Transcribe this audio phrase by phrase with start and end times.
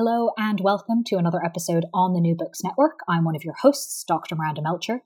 [0.00, 3.00] Hello and welcome to another episode on the New Books Network.
[3.08, 4.36] I'm one of your hosts, Dr.
[4.36, 5.00] Miranda Melcher,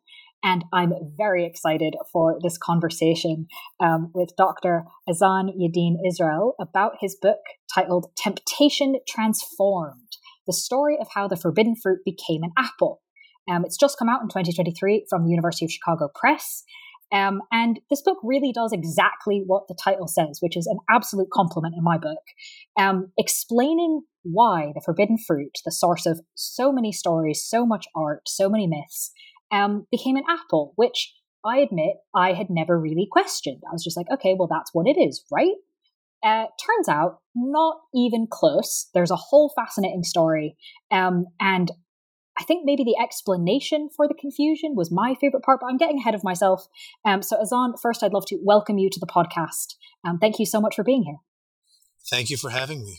[0.44, 3.46] and I'm very excited for this conversation
[3.80, 4.84] um, with Dr.
[5.08, 7.38] Azzan Yadin Israel about his book
[7.74, 13.00] titled Temptation Transformed The Story of How the Forbidden Fruit Became an Apple.
[13.50, 16.64] Um, it's just come out in 2023 from the University of Chicago Press.
[17.12, 21.28] Um, and this book really does exactly what the title says, which is an absolute
[21.30, 22.22] compliment in my book,
[22.78, 28.22] um, explaining why the forbidden fruit, the source of so many stories, so much art,
[28.26, 29.12] so many myths,
[29.50, 31.14] um, became an apple, which
[31.44, 33.62] I admit I had never really questioned.
[33.68, 35.54] I was just like, okay, well, that's what it is, right?
[36.24, 38.88] Uh, turns out, not even close.
[38.94, 40.56] There's a whole fascinating story.
[40.92, 41.72] Um, and
[42.38, 45.98] I think maybe the explanation for the confusion was my favorite part, but I'm getting
[45.98, 46.66] ahead of myself.
[47.04, 49.74] Um, so, Azzan, first, I'd love to welcome you to the podcast.
[50.04, 51.16] Um, thank you so much for being here.
[52.10, 52.98] Thank you for having me.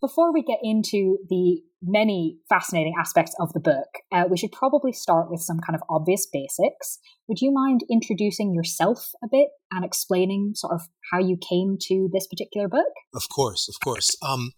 [0.00, 4.92] Before we get into the many fascinating aspects of the book, uh, we should probably
[4.92, 6.98] start with some kind of obvious basics.
[7.26, 12.10] Would you mind introducing yourself a bit and explaining sort of how you came to
[12.12, 12.92] this particular book?
[13.14, 14.14] Of course, of course.
[14.22, 14.52] Um,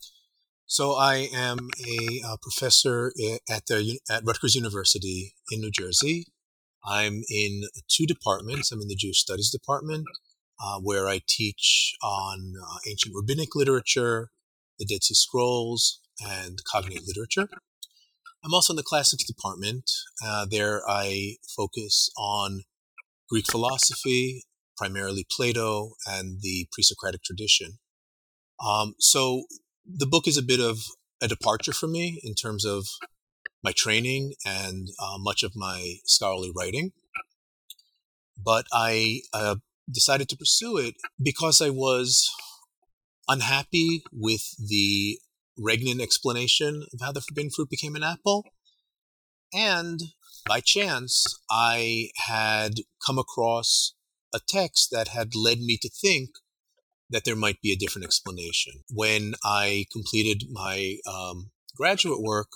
[0.67, 3.13] so I am a, a, professor
[3.49, 6.27] at the at Rutgers University in New Jersey.
[6.85, 8.73] I'm in two departments.
[8.73, 10.07] I'm in the Jewish Studies department,
[10.61, 14.31] uh, where I teach on uh, ancient rabbinic literature,
[14.79, 17.49] the Dead Sea Scrolls, and Cognate Literature.
[18.45, 19.91] I'm also in the Classics department.
[20.25, 22.63] Uh, there I focus on
[23.29, 24.45] Greek philosophy,
[24.77, 27.79] primarily Plato and the pre Socratic tradition.
[28.65, 29.45] Um, so
[29.85, 30.79] the book is a bit of
[31.21, 32.87] a departure for me in terms of
[33.63, 36.93] my training and uh, much of my scholarly writing.
[38.43, 39.57] But I uh,
[39.91, 42.31] decided to pursue it because I was
[43.29, 45.19] unhappy with the
[45.59, 48.45] Regnin explanation of how the forbidden fruit became an apple.
[49.55, 50.01] And
[50.47, 52.75] by chance, I had
[53.05, 53.95] come across
[54.35, 56.31] a text that had led me to think
[57.09, 58.85] that there might be a different explanation.
[58.93, 62.49] When I completed my um, graduate work,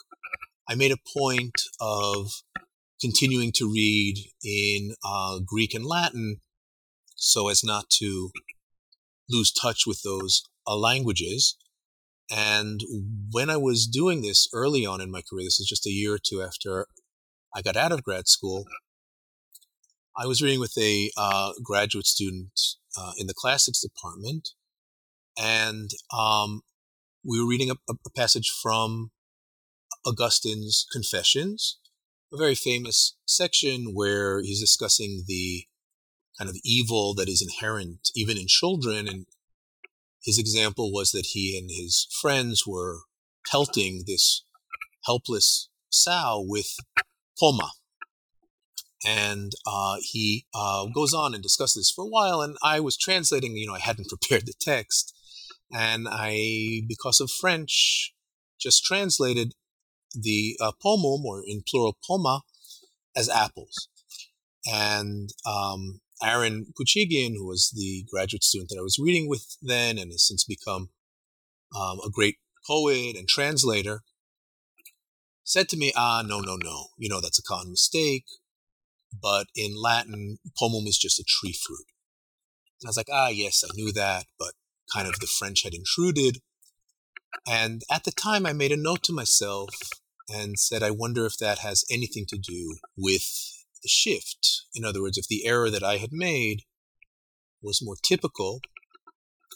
[0.69, 2.33] I made a point of
[3.01, 6.41] continuing to read in uh, Greek and Latin
[7.21, 8.31] so as not to
[9.29, 11.57] lose touch with those uh, languages.
[12.31, 12.81] And
[13.31, 16.15] when I was doing this early on in my career, this is just a year
[16.15, 16.87] or two after
[17.55, 18.65] I got out of grad school,
[20.17, 22.59] I was reading with a uh, graduate student
[22.99, 24.51] uh, in the classics department,
[25.39, 26.63] and um,
[27.25, 29.11] we were reading a, a, passage from
[30.07, 31.79] Augustine's Confessions,
[32.33, 35.65] a very famous section where he's discussing the
[36.41, 39.27] kind of evil that is inherent even in children and
[40.23, 43.01] his example was that he and his friends were
[43.51, 44.45] pelting this
[45.05, 46.77] helpless sow with
[47.39, 47.71] poma.
[49.07, 52.43] And uh, he uh, goes on and discusses this for a while.
[52.43, 55.17] And I was translating, you know, I hadn't prepared the text.
[55.73, 58.13] And I, because of French,
[58.61, 59.55] just translated
[60.13, 62.43] the uh, pomum, or in plural poma,
[63.17, 63.89] as apples.
[64.71, 69.99] And um, Aaron Poochigian, who was the graduate student that I was reading with then
[69.99, 70.91] and has since become
[71.75, 72.37] um, a great
[72.67, 74.03] poet and translator,
[75.45, 78.25] said to me, ah, no, no, no, you know, that's a common mistake.
[79.21, 81.87] But in Latin, pomum is just a tree fruit.
[82.81, 84.53] And I was like, ah, yes, I knew that, but
[84.95, 86.39] kind of the French had intruded.
[87.49, 89.71] And at the time, I made a note to myself
[90.29, 93.27] and said, I wonder if that has anything to do with
[93.83, 94.63] the shift.
[94.75, 96.63] In other words, if the error that I had made
[97.63, 98.61] was more typical,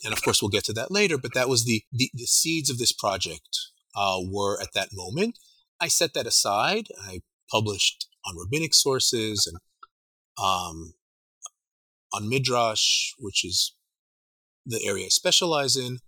[0.04, 2.70] and of course we'll get to that later, but that was the, the, the seeds
[2.70, 3.48] of this project
[3.96, 5.38] uh, were at that moment.
[5.80, 6.88] I set that aside.
[7.02, 9.58] I published on rabbinic sources and
[10.42, 10.94] um,
[12.12, 13.74] on Midrash, which is
[14.66, 15.98] the area I specialize in.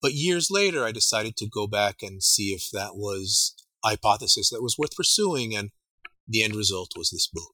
[0.00, 3.54] But years later, I decided to go back and see if that was
[3.84, 5.70] a hypothesis that was worth pursuing, and
[6.28, 7.52] the end result was this book.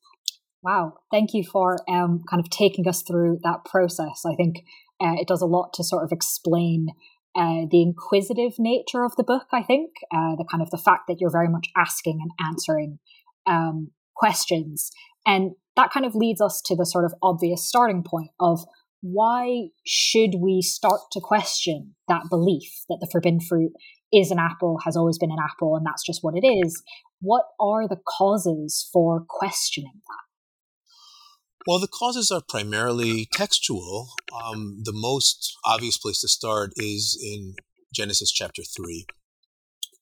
[0.62, 4.22] Wow, thank you for um, kind of taking us through that process.
[4.26, 4.64] I think
[5.00, 6.88] uh, it does a lot to sort of explain
[7.36, 9.46] uh, the inquisitive nature of the book.
[9.52, 12.98] I think uh, the kind of the fact that you're very much asking and answering
[13.46, 14.90] um, questions,
[15.26, 18.64] and that kind of leads us to the sort of obvious starting point of
[19.02, 23.72] why should we start to question that belief that the forbidden fruit
[24.10, 26.82] is an apple, has always been an apple, and that's just what it is?
[27.24, 31.64] What are the causes for questioning that?
[31.66, 34.10] Well, the causes are primarily textual.
[34.44, 37.54] Um, the most obvious place to start is in
[37.94, 39.06] Genesis chapter 3,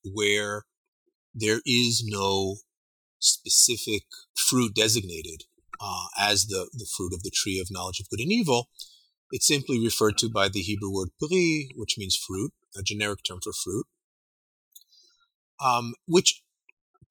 [0.05, 0.65] where
[1.33, 2.57] there is no
[3.21, 4.03] specific
[4.35, 5.45] fruit designated
[5.81, 8.69] uh, as the, the fruit of the tree of knowledge of good and evil.
[9.31, 13.39] It's simply referred to by the Hebrew word peri, which means fruit, a generic term
[13.41, 13.87] for fruit,
[15.65, 16.43] um, which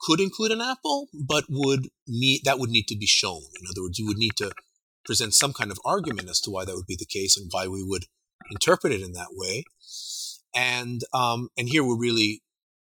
[0.03, 3.42] could include an apple, but would need that would need to be shown.
[3.59, 4.51] In other words, you would need to
[5.06, 7.68] present some kind of argument as to why that would be the case and why
[7.68, 8.06] we would
[8.51, 9.63] interpret it in that way.
[10.56, 12.42] And um, and here we're really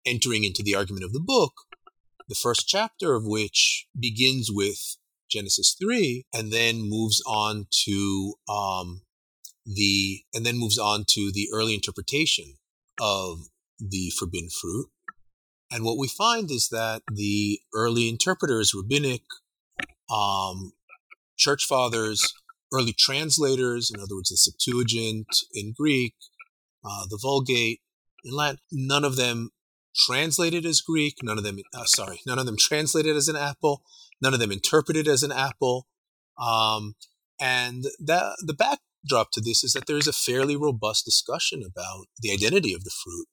[0.06, 1.54] entering into the argument of the book,
[2.28, 4.98] the first chapter of which begins with
[5.30, 9.02] Genesis three, and then moves on to um,
[9.66, 12.56] the and then moves on to the early interpretation
[13.00, 13.48] of
[13.80, 14.88] the forbidden fruit.
[15.74, 19.24] And what we find is that the early interpreters, rabbinic,
[20.14, 20.74] um,
[21.36, 22.32] church fathers,
[22.72, 26.14] early translators, in other words, the Septuagint in Greek,
[26.86, 27.82] uh, the Vulgate
[28.24, 29.50] in Latin, none of them
[29.96, 33.82] translated as Greek, none of them, uh, sorry, none of them translated as an apple,
[34.22, 35.88] none of them interpreted as an apple.
[36.38, 36.96] Um,
[37.42, 42.06] and that, the backdrop to this is that there is a fairly robust discussion about
[42.20, 43.28] the identity of the fruit.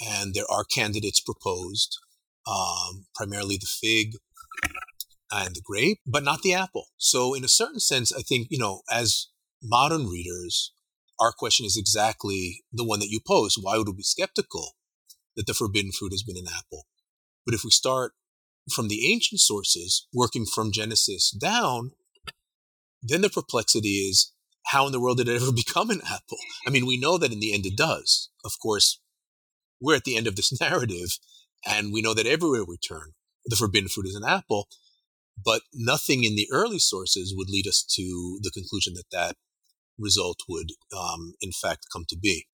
[0.00, 1.98] And there are candidates proposed,
[2.46, 4.14] um, primarily the fig
[5.30, 6.86] and the grape, but not the apple.
[6.96, 9.28] So, in a certain sense, I think, you know, as
[9.62, 10.72] modern readers,
[11.20, 13.56] our question is exactly the one that you pose.
[13.60, 14.72] Why would we be skeptical
[15.36, 16.86] that the forbidden fruit has been an apple?
[17.46, 18.12] But if we start
[18.72, 21.92] from the ancient sources, working from Genesis down,
[23.02, 24.32] then the perplexity is
[24.66, 26.38] how in the world did it ever become an apple?
[26.66, 28.30] I mean, we know that in the end it does.
[28.44, 29.00] Of course,
[29.84, 31.18] we're at the end of this narrative,
[31.66, 33.12] and we know that everywhere we turn,
[33.46, 34.68] the forbidden fruit is an apple.
[35.44, 39.36] But nothing in the early sources would lead us to the conclusion that that
[39.98, 42.46] result would, um, in fact, come to be.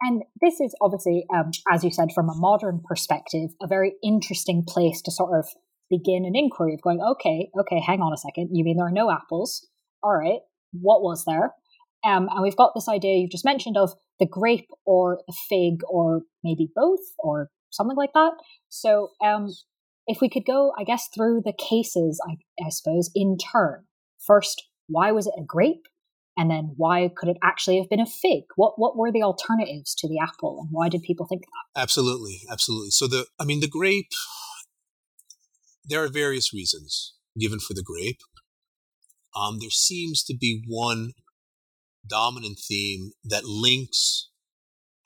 [0.00, 4.64] And this is obviously, um, as you said, from a modern perspective, a very interesting
[4.66, 5.48] place to sort of
[5.90, 8.50] begin an inquiry of going, okay, okay, hang on a second.
[8.52, 9.66] You mean there are no apples?
[10.02, 10.40] All right
[10.72, 11.54] what was there.
[12.04, 15.82] Um, and we've got this idea you've just mentioned of the grape or the fig
[15.88, 18.32] or maybe both or something like that.
[18.68, 19.48] So um,
[20.06, 23.84] if we could go, I guess, through the cases, I, I suppose, in turn.
[24.18, 25.86] First, why was it a grape?
[26.36, 28.44] And then why could it actually have been a fig?
[28.56, 31.80] What what were the alternatives to the apple and why did people think that?
[31.80, 32.90] Absolutely, absolutely.
[32.90, 34.12] So the I mean the grape
[35.84, 38.20] there are various reasons given for the grape
[39.34, 41.12] um, there seems to be one
[42.06, 44.30] dominant theme that links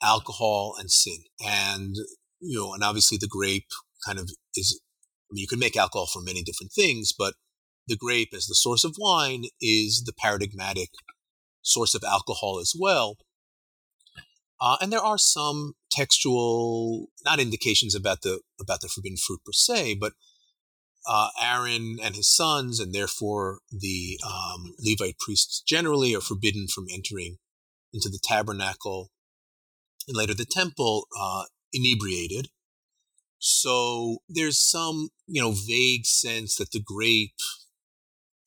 [0.01, 1.23] alcohol and sin.
[1.45, 1.95] And,
[2.39, 3.69] you know, and obviously the grape
[4.05, 4.79] kind of is,
[5.29, 7.35] I mean, you can make alcohol from many different things, but
[7.87, 10.89] the grape as the source of wine is the paradigmatic
[11.61, 13.17] source of alcohol as well.
[14.61, 19.51] Uh, and there are some textual, not indications about the about the forbidden fruit per
[19.51, 20.13] se, but
[21.07, 26.87] uh, Aaron and his sons, and therefore the um, Levite priests generally, are forbidden from
[26.91, 27.37] entering
[27.93, 29.11] into the tabernacle
[30.07, 32.49] and later the temple uh, inebriated.
[33.39, 37.39] So there's some, you know, vague sense that the grape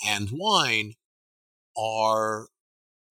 [0.05, 0.95] and wine
[1.77, 2.49] are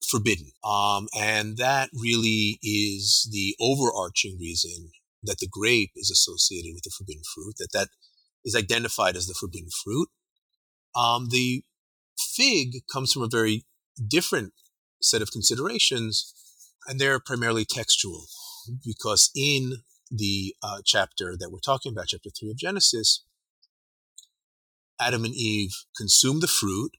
[0.06, 0.52] forbidden.
[0.64, 4.92] Um, and that really is the overarching reason
[5.24, 7.90] that the grape is associated with the forbidden fruit, that that
[8.48, 10.08] is identified as the forbidden fruit.
[10.96, 11.64] Um, the
[12.18, 13.66] fig comes from a very
[14.08, 14.54] different
[15.02, 16.34] set of considerations,
[16.88, 18.26] and they're primarily textual,
[18.84, 23.26] because in the uh, chapter that we're talking about, chapter 3 of Genesis,
[25.00, 26.92] Adam and Eve consume the fruit,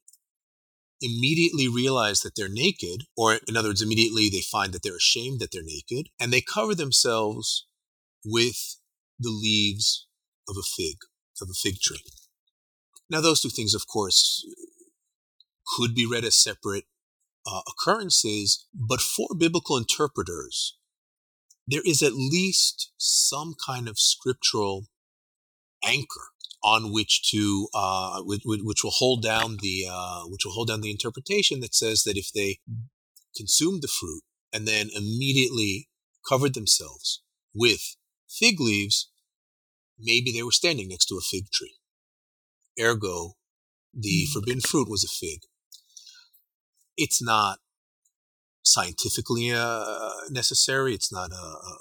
[1.01, 5.41] immediately realize that they're naked, or in other words, immediately they find that they're ashamed
[5.41, 7.67] that they're naked, and they cover themselves
[8.25, 8.77] with
[9.19, 10.07] the leaves
[10.49, 10.97] of a fig,
[11.43, 12.03] of a fig tree.
[13.11, 14.47] Now, those two things, of course,
[15.77, 16.85] could be read as separate
[17.47, 20.77] uh, occurrences, but for biblical interpreters,
[21.67, 24.87] there is at least some kind of scriptural
[25.85, 26.29] anchor
[26.63, 30.81] on which to uh, which, which, will hold down the uh, which will hold down
[30.81, 32.59] the interpretation that says that if they
[33.37, 35.89] consumed the fruit and then immediately
[36.29, 37.23] covered themselves
[37.55, 37.97] with
[38.29, 39.11] fig leaves,
[39.99, 41.77] maybe they were standing next to a fig tree.
[42.81, 43.35] Ergo,
[43.93, 44.33] the mm.
[44.33, 45.41] forbidden fruit was a fig.
[46.97, 47.59] It's not
[48.65, 50.95] scientifically uh, necessary.
[50.95, 51.79] It's not a, a,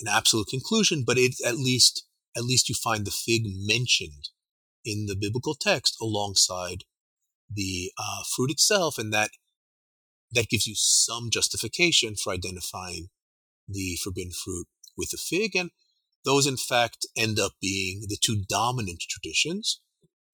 [0.00, 4.30] an absolute conclusion, but it at least at least you find the fig mentioned
[4.84, 6.84] in the biblical text alongside
[7.50, 9.30] the uh, fruit itself, and that
[10.32, 13.08] that gives you some justification for identifying
[13.68, 15.70] the forbidden fruit with the fig, and
[16.24, 19.80] those in fact end up being the two dominant traditions,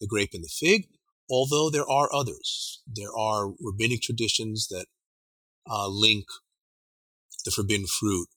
[0.01, 0.89] the grape and the fig.
[1.31, 4.87] Although there are others, there are rabbinic traditions that
[5.71, 6.25] uh, link
[7.45, 8.29] the forbidden fruit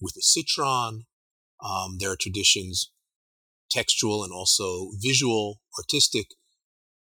[0.00, 1.06] with the citron.
[1.64, 2.90] Um, there are traditions
[3.70, 6.28] textual and also visual, artistic,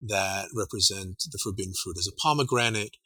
[0.02, 2.98] that represent the forbidden fruit as a pomegranate.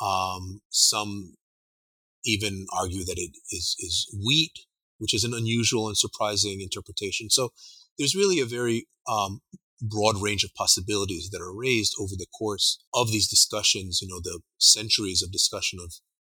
[0.00, 1.34] Um, some
[2.24, 4.65] even argue that it is, is wheat,
[4.98, 7.30] which is an unusual and surprising interpretation.
[7.30, 7.50] So
[7.98, 9.40] there's really a very um,
[9.80, 14.20] broad range of possibilities that are raised over the course of these discussions, you know,
[14.22, 15.94] the centuries of discussion of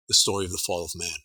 [0.08, 1.18] the story of the fall of man.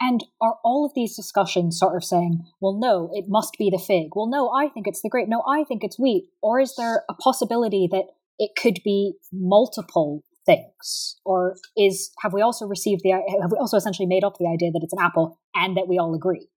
[0.00, 3.78] And are all of these discussions sort of saying, well, no, it must be the
[3.78, 4.08] fig?
[4.16, 5.28] Well, no, I think it's the grape.
[5.28, 6.24] No, I think it's wheat.
[6.42, 8.06] Or is there a possibility that
[8.38, 11.16] it could be multiple things?
[11.24, 14.70] Or is have we also received the have we also essentially made up the idea
[14.70, 16.48] that it's an apple and that we all agree?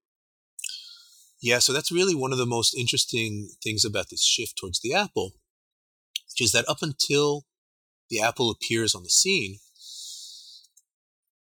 [1.41, 4.93] Yeah, so that's really one of the most interesting things about this shift towards the
[4.93, 5.33] apple,
[6.31, 7.43] which is that up until
[8.09, 9.57] the apple appears on the scene,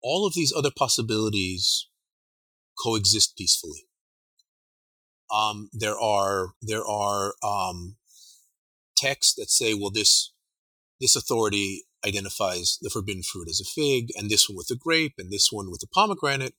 [0.02, 1.86] all of these other possibilities
[2.82, 3.86] coexist peacefully.
[5.32, 7.96] Um, there are there are um,
[8.96, 10.32] texts that say, well, this
[11.00, 15.14] this authority identifies the forbidden fruit as a fig, and this one with a grape,
[15.18, 16.54] and this one with a pomegranate.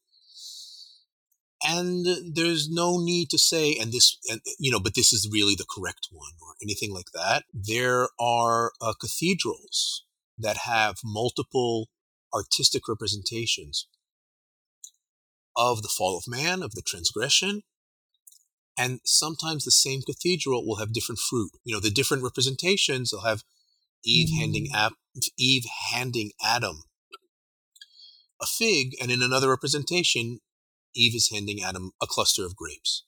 [1.63, 5.55] And there's no need to say, and this, and, you know, but this is really
[5.55, 7.43] the correct one, or anything like that.
[7.53, 10.05] There are uh, cathedrals
[10.37, 11.89] that have multiple
[12.33, 13.87] artistic representations
[15.55, 17.61] of the fall of man, of the transgression.
[18.77, 21.51] And sometimes the same cathedral will have different fruit.
[21.63, 23.43] You know, the different representations, they'll have
[24.03, 24.39] Eve mm.
[24.39, 24.93] handing Ab-
[25.37, 26.83] Eve handing Adam
[28.41, 30.39] a fig, and in another representation,
[30.95, 33.05] Eve is handing Adam a cluster of grapes.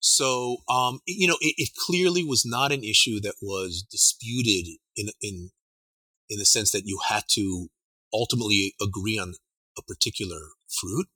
[0.00, 5.08] So, um, you know, it, it, clearly was not an issue that was disputed in
[5.22, 5.50] in
[6.28, 7.68] in the sense that you had to
[8.12, 9.34] ultimately agree on
[9.78, 11.06] a particular fruit.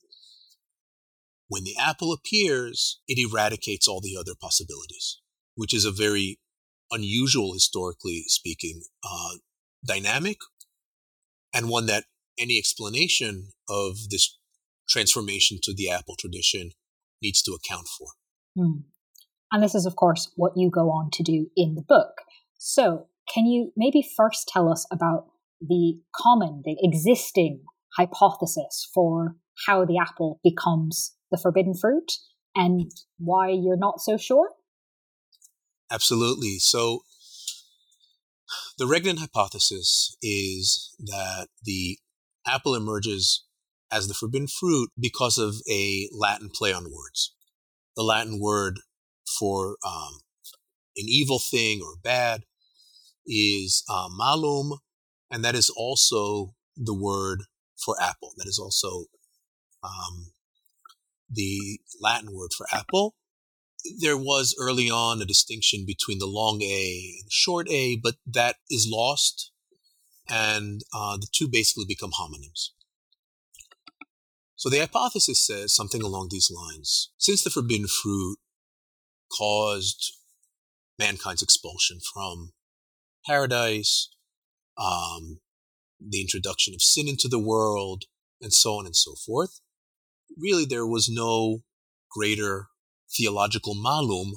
[1.48, 5.20] When the apple appears, it eradicates all the other possibilities,
[5.54, 6.38] which is a very
[6.90, 9.36] unusual, historically speaking, uh,
[9.88, 10.38] dynamic,
[11.52, 12.04] and one that
[12.38, 14.38] any explanation of this
[14.88, 16.70] transformation to the apple tradition
[17.20, 18.08] needs to account for.
[18.56, 18.80] Hmm.
[19.50, 22.22] And this is, of course, what you go on to do in the book.
[22.58, 25.26] So, can you maybe first tell us about
[25.60, 27.62] the common, the existing
[27.96, 32.12] hypothesis for how the apple becomes the forbidden fruit
[32.54, 34.50] and why you're not so sure?
[35.90, 36.58] Absolutely.
[36.58, 37.02] So,
[38.78, 41.98] the Regnan hypothesis is that the
[42.46, 43.44] apple emerges
[43.90, 47.34] as the forbidden fruit because of a Latin play on words.
[47.96, 48.80] The Latin word
[49.38, 50.20] for um,
[50.96, 52.42] an evil thing or bad
[53.26, 54.78] is uh, malum,
[55.30, 57.42] and that is also the word
[57.76, 58.32] for apple.
[58.36, 59.04] That is also
[59.82, 60.32] um,
[61.30, 63.14] the Latin word for apple.
[64.00, 68.16] There was early on a distinction between the long A and the short A, but
[68.26, 69.52] that is lost,
[70.28, 72.70] and uh, the two basically become homonyms.
[74.56, 77.12] So the hypothesis says something along these lines.
[77.16, 78.38] Since the forbidden fruit
[79.36, 80.14] caused
[80.98, 82.52] mankind's expulsion from
[83.24, 84.10] paradise,
[84.76, 85.38] um,
[86.00, 88.04] the introduction of sin into the world,
[88.40, 89.60] and so on and so forth.
[90.36, 91.62] Really, there was no
[92.10, 92.66] greater
[93.16, 94.32] theological malum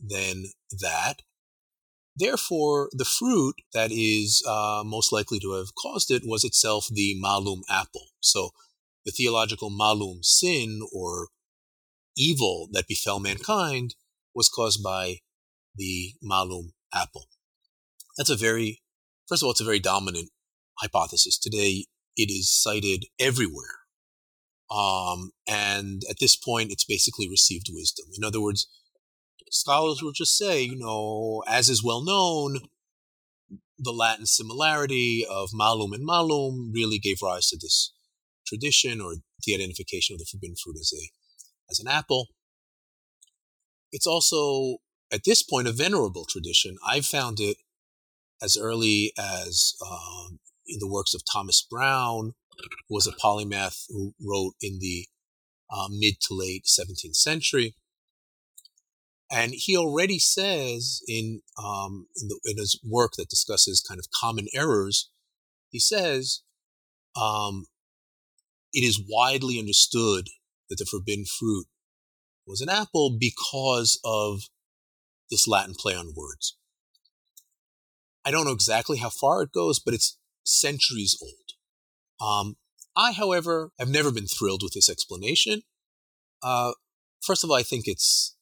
[0.00, 0.46] than
[0.80, 1.22] that.
[2.16, 7.14] Therefore, the fruit that is uh, most likely to have caused it was itself the
[7.18, 8.08] malum apple.
[8.20, 8.50] So,
[9.06, 11.28] the theological malum sin or
[12.16, 13.94] evil that befell mankind
[14.34, 15.18] was caused by
[15.74, 17.28] the malum apple.
[18.16, 18.82] That's a very,
[19.28, 20.30] first of all, it's a very dominant
[20.78, 21.38] hypothesis.
[21.38, 21.86] Today,
[22.16, 23.79] it is cited everywhere.
[24.70, 28.06] Um, and at this point, it's basically received wisdom.
[28.16, 28.68] In other words,
[29.50, 32.58] scholars will just say, you know, as is well known,
[33.78, 37.92] the Latin similarity of malum and malum really gave rise to this
[38.46, 41.10] tradition or the identification of the forbidden fruit as a
[41.70, 42.28] as an apple.
[43.92, 44.78] It's also
[45.12, 46.76] at this point a venerable tradition.
[46.86, 47.56] I've found it
[48.42, 52.49] as early as um, in the works of Thomas Browne, who
[52.88, 55.06] was a polymath who wrote in the
[55.70, 57.74] uh, mid to late 17th century.
[59.32, 64.06] And he already says in, um, in, the, in, his work that discusses kind of
[64.20, 65.10] common errors,
[65.68, 66.42] he says
[67.20, 67.66] um,
[68.72, 70.26] it is widely understood
[70.68, 71.66] that the forbidden fruit
[72.44, 74.42] was an apple because of
[75.30, 76.56] this Latin play on words.
[78.24, 81.49] I don't know exactly how far it goes, but it's centuries old.
[82.20, 82.56] Um,
[82.96, 85.62] I, however, have never been thrilled with this explanation.
[86.42, 86.72] Uh,
[87.22, 88.36] first of all, I think it's,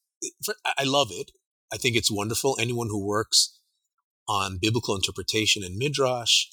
[0.79, 1.31] I love it.
[1.73, 2.57] I think it's wonderful.
[2.61, 3.59] Anyone who works
[4.29, 6.47] on biblical interpretation and midrash,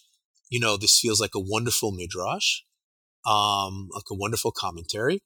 [0.50, 2.62] you know, this feels like a wonderful midrash,
[3.26, 5.24] um, like a wonderful commentary.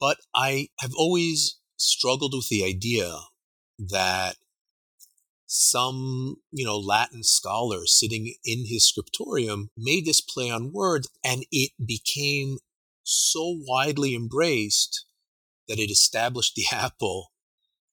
[0.00, 3.14] But I have always struggled with the idea
[3.78, 4.36] that
[5.50, 11.46] some, you know, Latin scholar sitting in his scriptorium made this play on words and
[11.50, 12.58] it became
[13.02, 15.06] so widely embraced
[15.66, 17.32] that it established the apple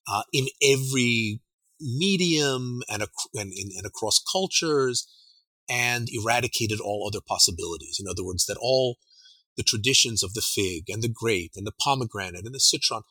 [0.05, 1.39] uh, in every
[1.79, 5.07] medium and, and, and across cultures
[5.69, 8.01] and eradicated all other possibilities.
[8.01, 8.97] In other words, that all
[9.55, 13.03] the traditions of the fig and the grape and the pomegranate and the citron,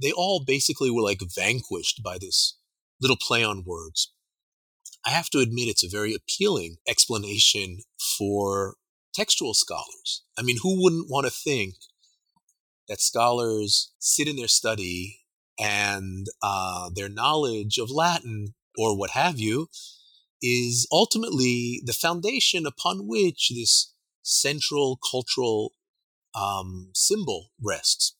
[0.00, 2.56] they all basically were like vanquished by this
[3.04, 4.12] little play on words.
[5.06, 7.80] I have to admit it's a very appealing explanation
[8.18, 8.76] for
[9.14, 10.22] textual scholars.
[10.38, 11.74] I mean, who wouldn't want to think
[12.88, 15.20] that scholars sit in their study
[15.60, 19.68] and uh, their knowledge of Latin or what have you
[20.42, 25.72] is ultimately the foundation upon which this central cultural
[26.34, 28.16] um, symbol rests.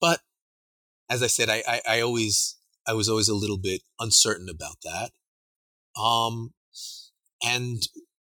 [0.00, 0.20] But
[1.10, 2.55] as I said, I, I, I always
[2.86, 5.10] I was always a little bit uncertain about that.
[6.00, 6.54] Um,
[7.44, 7.82] and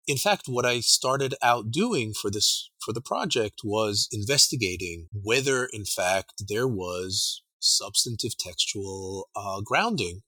[0.06, 5.66] in fact, what I started out doing for this for the project was investigating whether,
[5.72, 10.22] in fact, there was substantive textual uh, grounding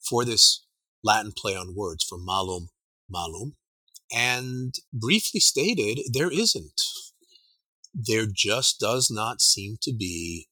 [0.00, 0.64] for this
[1.04, 2.70] Latin play on words from malum
[3.08, 3.54] malum.
[4.12, 6.80] And briefly stated, there isn't.
[7.94, 10.48] There just does not seem to be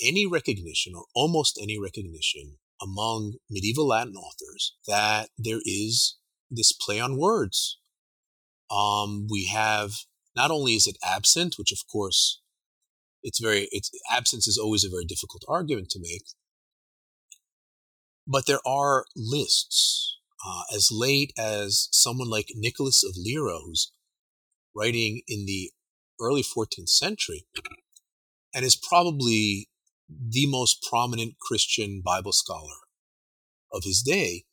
[0.00, 6.16] any recognition or almost any recognition among medieval Latin authors that there is
[6.50, 7.78] this play on words.
[8.70, 9.92] Um, we have
[10.36, 12.40] not only is it absent, which of course
[13.22, 16.26] it's very it's absence is always a very difficult argument to make,
[18.26, 23.92] but there are lists uh, as late as someone like Nicholas of Lyra, who's
[24.76, 25.72] writing in the
[26.20, 27.46] early 14th century,
[28.54, 29.68] and is probably
[30.08, 32.76] the most prominent Christian Bible scholar
[33.72, 34.44] of his day,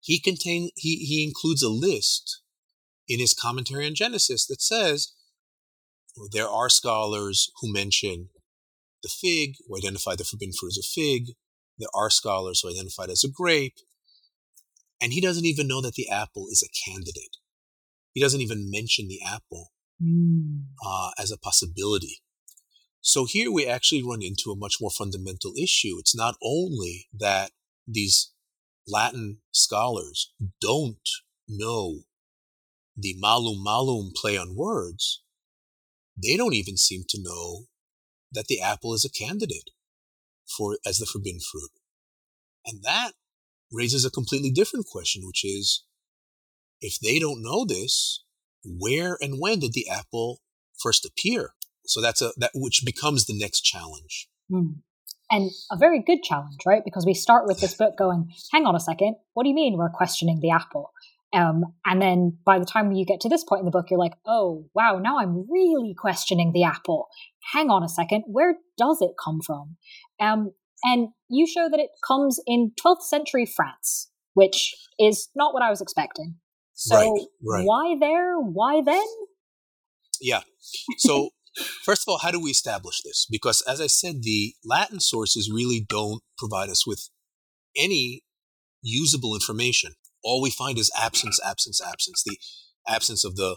[0.00, 2.42] he contain he, he includes a list
[3.08, 5.12] in his commentary on Genesis that says
[6.32, 8.28] there are scholars who mention
[9.02, 11.34] the fig, who identify the forbidden fruit as a fig.
[11.78, 13.76] There are scholars who identify it as a grape.
[15.00, 17.36] And he doesn't even know that the apple is a candidate.
[18.12, 20.64] He doesn't even mention the apple mm.
[20.86, 22.21] uh, as a possibility.
[23.04, 25.96] So here we actually run into a much more fundamental issue.
[25.98, 27.50] It's not only that
[27.86, 28.30] these
[28.86, 31.08] Latin scholars don't
[31.48, 32.02] know
[32.96, 35.20] the malum malum play on words,
[36.16, 37.66] they don't even seem to know
[38.30, 39.70] that the apple is a candidate
[40.56, 41.70] for as the forbidden fruit.
[42.64, 43.14] And that
[43.72, 45.84] raises a completely different question, which is
[46.80, 48.22] if they don't know this,
[48.64, 50.40] where and when did the apple
[50.78, 51.54] first appear?
[51.86, 54.28] So that's a that which becomes the next challenge.
[54.50, 54.76] Mm.
[55.30, 56.82] And a very good challenge, right?
[56.84, 59.78] Because we start with this book going, hang on a second, what do you mean
[59.78, 60.92] we're questioning the apple?
[61.32, 63.98] Um, and then by the time you get to this point in the book, you're
[63.98, 67.08] like, oh, wow, now I'm really questioning the apple.
[67.52, 69.76] Hang on a second, where does it come from?
[70.20, 70.52] Um,
[70.84, 75.70] and you show that it comes in 12th century France, which is not what I
[75.70, 76.36] was expecting.
[76.74, 77.64] So right, right.
[77.64, 78.38] why there?
[78.38, 79.06] Why then?
[80.20, 80.40] Yeah.
[80.98, 81.30] So
[81.84, 83.26] first of all, how do we establish this?
[83.30, 87.08] Because as I said, the Latin sources really don't provide us with
[87.76, 88.22] any
[88.82, 89.92] usable information.
[90.24, 92.22] All we find is absence, absence, absence.
[92.24, 92.38] The
[92.88, 93.56] absence of the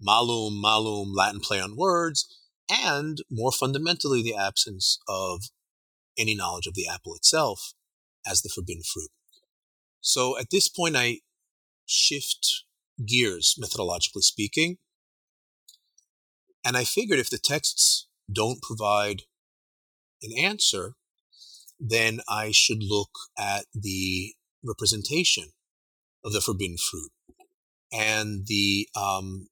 [0.00, 2.26] malum, malum, Latin play on words,
[2.68, 5.44] and more fundamentally, the absence of
[6.18, 7.72] any knowledge of the apple itself
[8.26, 9.10] as the forbidden fruit.
[10.00, 11.20] So at this point, I
[11.86, 12.64] shift
[13.06, 14.78] gears, methodologically speaking.
[16.64, 19.22] And I figured if the texts don't provide
[20.22, 20.94] an answer,
[21.78, 25.50] then I should look at the representation
[26.24, 27.10] of the forbidden fruit.
[27.92, 29.48] And the um,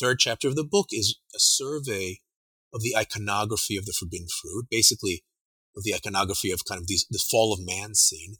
[0.00, 2.20] third chapter of the book is a survey
[2.72, 5.24] of the iconography of the forbidden fruit, basically
[5.76, 8.36] of the iconography of kind of these, the fall of man scene,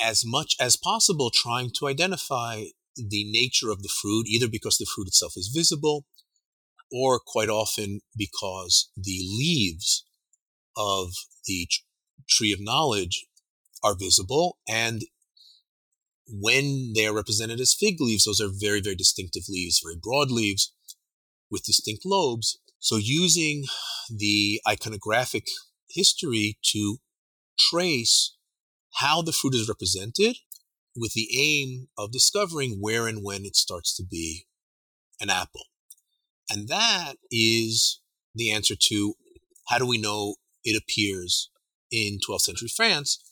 [0.00, 2.64] as much as possible trying to identify
[2.96, 6.04] the nature of the fruit, either because the fruit itself is visible
[6.90, 10.04] or quite often because the leaves
[10.76, 11.10] of
[11.46, 11.68] the
[12.28, 13.26] tree of knowledge
[13.82, 15.02] are visible and
[16.30, 20.30] when they are represented as fig leaves, those are very, very distinctive leaves, very broad
[20.30, 20.72] leaves
[21.50, 22.58] with distinct lobes.
[22.78, 23.64] So using
[24.14, 25.44] the iconographic
[25.88, 26.98] history to
[27.58, 28.36] trace
[28.94, 30.36] how the fruit is represented
[30.94, 34.46] with the aim of discovering where and when it starts to be
[35.20, 35.64] an apple.
[36.50, 38.00] And that is
[38.34, 39.14] the answer to
[39.68, 41.50] how do we know it appears
[41.90, 43.22] in 12th century France?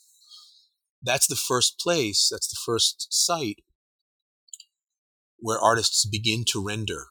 [1.01, 3.59] That's the first place, that's the first site
[5.39, 7.07] where artists begin to render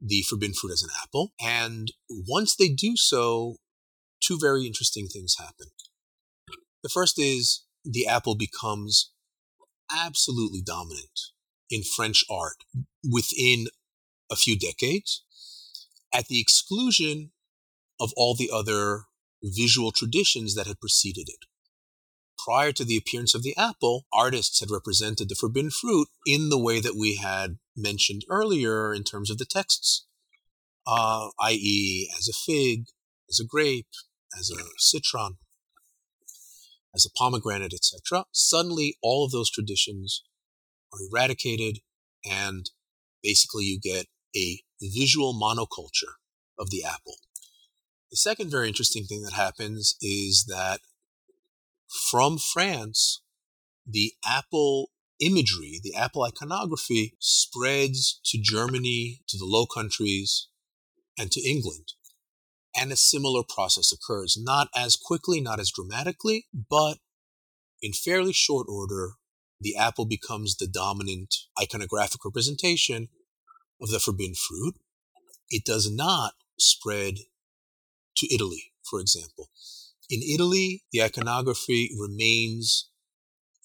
[0.00, 1.32] the forbidden fruit as an apple.
[1.40, 3.56] And once they do so,
[4.22, 5.68] two very interesting things happen.
[6.82, 9.12] The first is the apple becomes
[9.90, 11.20] absolutely dominant
[11.70, 12.56] in French art
[13.08, 13.66] within
[14.30, 15.22] a few decades,
[16.12, 17.32] at the exclusion
[18.00, 19.04] of all the other
[19.42, 21.46] visual traditions that had preceded it.
[22.44, 26.58] Prior to the appearance of the apple, artists had represented the forbidden fruit in the
[26.58, 30.06] way that we had mentioned earlier in terms of the texts,
[30.86, 32.86] uh, i.e., as a fig,
[33.30, 33.88] as a grape,
[34.38, 35.36] as a citron,
[36.94, 38.24] as a pomegranate, etc.
[38.32, 40.22] Suddenly, all of those traditions
[40.92, 41.78] are eradicated,
[42.28, 42.70] and
[43.22, 44.06] basically, you get
[44.36, 46.14] a visual monoculture
[46.58, 47.16] of the apple.
[48.10, 50.80] The second very interesting thing that happens is that
[52.10, 53.22] from France,
[53.86, 60.48] the apple imagery, the apple iconography spreads to Germany, to the Low Countries,
[61.18, 61.92] and to England.
[62.76, 66.98] And a similar process occurs, not as quickly, not as dramatically, but
[67.80, 69.12] in fairly short order,
[69.60, 73.08] the apple becomes the dominant iconographic representation
[73.84, 74.74] of the forbidden fruit.
[75.50, 77.16] It does not spread
[78.16, 79.50] to Italy, for example.
[80.08, 82.88] In Italy, the iconography remains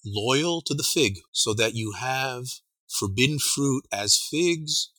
[0.04, 2.44] loyal to the fig, so that you have
[2.88, 4.90] forbidden fruit as figs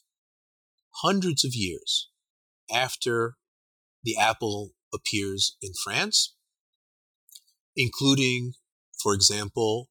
[1.04, 2.10] hundreds of years
[2.74, 3.36] after
[4.04, 6.36] the apple appears in France,
[7.76, 8.54] including,
[9.02, 9.90] for example,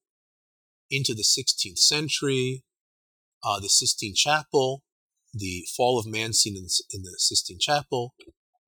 [0.90, 2.64] into the 16th century,
[3.44, 4.82] uh, the Sistine Chapel,
[5.32, 8.14] the fall of man scene in, in the Sistine Chapel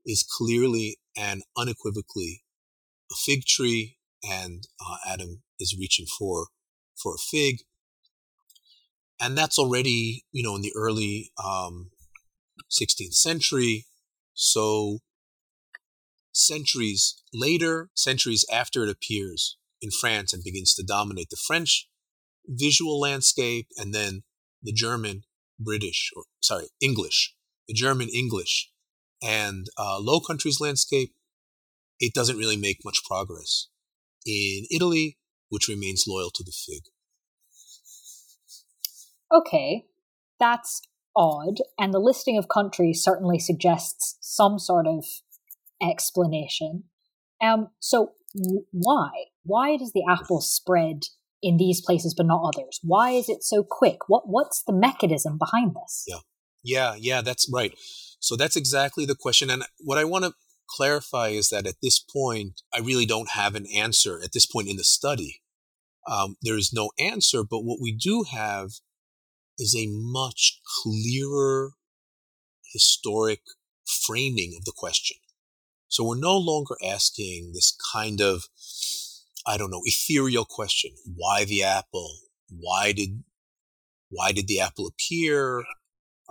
[0.07, 2.42] is clearly and unequivocally
[3.11, 6.48] a fig tree, and uh, Adam is reaching for
[7.01, 7.59] for a fig,
[9.20, 11.90] and that's already you know in the early um,
[12.70, 13.87] 16th century.
[14.35, 14.98] So
[16.33, 21.88] centuries later, centuries after it appears in France and begins to dominate the French
[22.46, 24.22] visual landscape, and then
[24.62, 25.25] the German,
[25.62, 27.35] British, or sorry, English,
[27.68, 28.70] the German English,
[29.22, 31.14] and uh, Low Countries landscape,
[32.01, 33.68] it doesn't really make much progress.
[34.27, 36.85] In Italy, which remains loyal to the fig.
[39.33, 39.85] Okay,
[40.38, 40.83] that's
[41.16, 45.05] odd, and the listing of countries certainly suggests some sort of
[45.83, 46.85] explanation.
[47.40, 48.12] Um, so
[48.70, 49.11] why?
[49.44, 51.05] Why does the apple spread
[51.42, 52.81] in these places but not others?
[52.83, 54.09] Why is it so quick?
[54.09, 56.05] What what's the mechanism behind this?
[56.07, 56.20] Yeah,
[56.62, 57.20] yeah, yeah.
[57.20, 57.74] That's right.
[58.20, 59.50] So that's exactly the question.
[59.50, 60.35] And what I want to
[60.68, 64.20] clarify is that at this point, I really don't have an answer.
[64.22, 65.42] At this point in the study,
[66.07, 67.42] um, there is no answer.
[67.42, 68.70] But what we do have
[69.59, 71.72] is a much clearer
[72.72, 73.40] historic
[73.85, 75.16] framing of the question.
[75.88, 78.44] So we're no longer asking this kind of,
[79.46, 80.92] I don't know, ethereal question.
[81.16, 82.16] Why the apple?
[82.48, 83.24] Why did
[84.09, 85.64] why did the apple appear?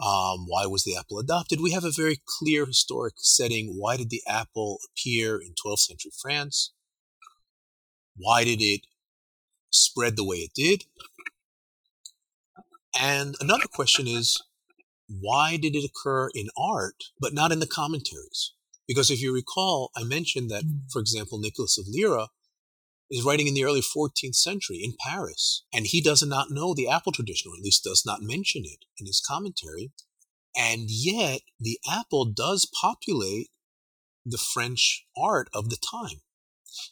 [0.01, 1.61] Um, why was the apple adopted?
[1.61, 3.75] We have a very clear historic setting.
[3.77, 6.73] Why did the apple appear in 12th century France?
[8.15, 8.81] Why did it
[9.71, 10.85] spread the way it did?
[12.99, 14.41] And another question is,
[15.07, 18.53] why did it occur in art, but not in the commentaries?
[18.87, 20.87] Because if you recall, I mentioned that, hmm.
[20.91, 22.27] for example, Nicholas of Lyra
[23.11, 26.87] is writing in the early 14th century in Paris, and he does not know the
[26.87, 29.91] apple tradition, or at least does not mention it in his commentary.
[30.55, 33.49] And yet, the apple does populate
[34.25, 36.21] the French art of the time.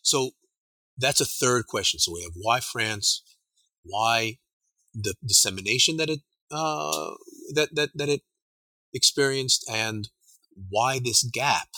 [0.02, 0.32] So
[0.98, 2.00] that's a third question.
[2.00, 3.24] So we have why France,
[3.84, 4.40] why
[4.94, 6.20] the dissemination that it
[6.52, 7.14] uh,
[7.54, 8.22] that that that it
[8.94, 10.10] experienced, and
[10.70, 11.70] why this gap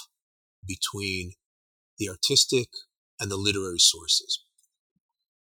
[0.66, 1.34] between
[2.00, 2.70] the artistic
[3.22, 4.44] and the literary sources.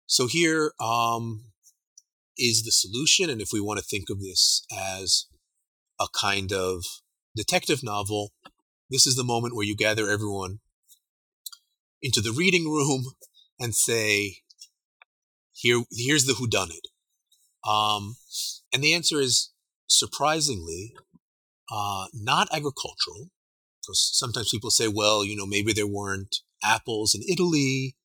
[0.05, 1.45] So here um,
[2.37, 5.27] is the solution, and if we want to think of this as
[5.99, 6.83] a kind of
[7.35, 8.33] detective novel,
[8.89, 10.59] this is the moment where you gather everyone
[12.01, 13.05] into the reading room
[13.59, 14.39] and say,
[15.53, 16.85] "Here, here's the whodunit."
[17.69, 18.17] Um,
[18.73, 19.51] and the answer is
[19.87, 20.93] surprisingly
[21.71, 23.29] uh, not agricultural,
[23.81, 27.95] because sometimes people say, "Well, you know, maybe there weren't apples in Italy,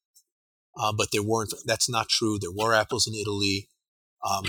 [0.77, 2.39] uh, but there weren't." That's not true.
[2.39, 3.69] There were apples in Italy.
[4.25, 4.45] Um,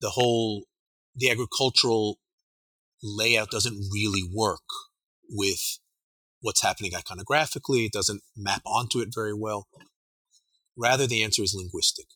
[0.00, 0.64] the whole
[1.14, 2.18] the agricultural
[3.02, 4.64] layout doesn't really work
[5.28, 5.78] with
[6.40, 7.86] what's happening iconographically.
[7.86, 9.68] It doesn't map onto it very well.
[10.76, 12.06] Rather, the answer is linguistic.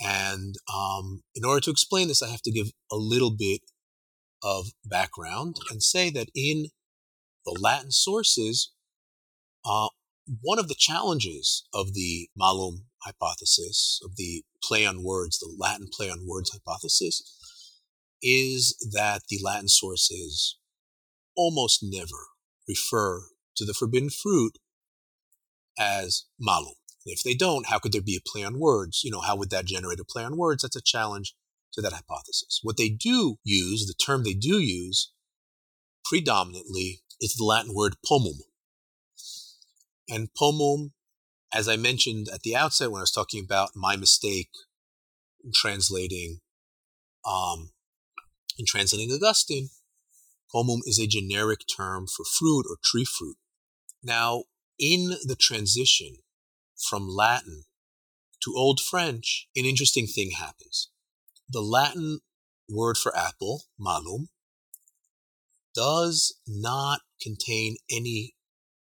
[0.00, 3.60] And um, in order to explain this, I have to give a little bit
[4.42, 6.68] of background and say that in
[7.44, 8.72] the Latin sources,
[9.64, 9.88] uh,
[10.40, 15.88] one of the challenges of the malum hypothesis, of the play on words, the Latin
[15.92, 17.22] play on words hypothesis,
[18.22, 20.58] is that the Latin sources
[21.36, 22.28] almost never
[22.68, 23.22] refer
[23.56, 24.58] to the forbidden fruit
[25.78, 26.74] as malum.
[27.06, 29.02] If they don't, how could there be a play on words?
[29.02, 30.62] You know, how would that generate a play on words?
[30.62, 31.34] That's a challenge
[31.72, 32.60] to that hypothesis.
[32.62, 35.12] What they do use, the term they do use
[36.04, 38.40] predominantly is the Latin word pomum.
[40.10, 40.90] And pomum,
[41.54, 44.50] as I mentioned at the outset when I was talking about my mistake
[45.44, 46.40] in translating,
[47.24, 47.70] um,
[48.58, 49.70] in translating Augustine,
[50.52, 53.36] pomum is a generic term for fruit or tree fruit.
[54.02, 54.44] Now,
[54.78, 56.16] in the transition
[56.88, 57.64] from Latin
[58.42, 60.90] to Old French, an interesting thing happens.
[61.48, 62.20] The Latin
[62.68, 64.30] word for apple, malum,
[65.74, 68.34] does not contain any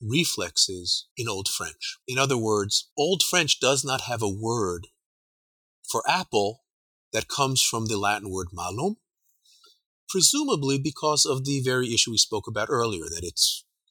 [0.00, 1.98] reflexes in Old French.
[2.06, 4.88] In other words, Old French does not have a word
[5.90, 6.62] for apple
[7.12, 8.96] that comes from the Latin word malum,
[10.08, 13.40] presumably because of the very issue we spoke about earlier, that it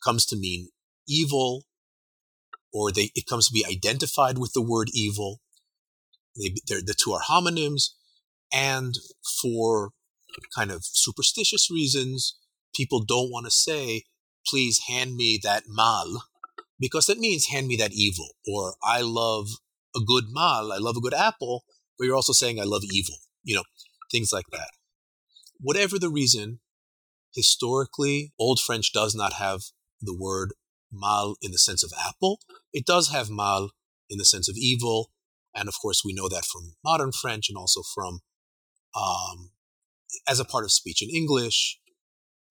[0.04, 0.70] comes to mean
[1.08, 1.66] evil
[2.72, 5.42] or they, it comes to be identified with the word evil.
[6.36, 7.90] They, the two are homonyms.
[8.54, 8.96] And
[9.42, 9.92] for
[10.56, 12.38] kind of superstitious reasons,
[12.76, 14.04] people don't want to say,
[14.48, 16.24] please hand me that mal,
[16.80, 18.30] because that means hand me that evil.
[18.48, 19.48] Or I love
[19.96, 21.64] a good mal, I love a good apple,
[21.98, 23.64] but you're also saying I love evil, you know,
[24.12, 24.70] things like that.
[25.60, 26.60] Whatever the reason,
[27.34, 29.62] historically, Old French does not have
[30.02, 30.54] the word
[30.92, 32.40] mal in the sense of apple.
[32.72, 33.72] It does have mal
[34.10, 35.12] in the sense of evil.
[35.56, 38.20] And of course, we know that from modern French and also from
[38.96, 39.52] um,
[40.28, 41.80] as a part of speech in English.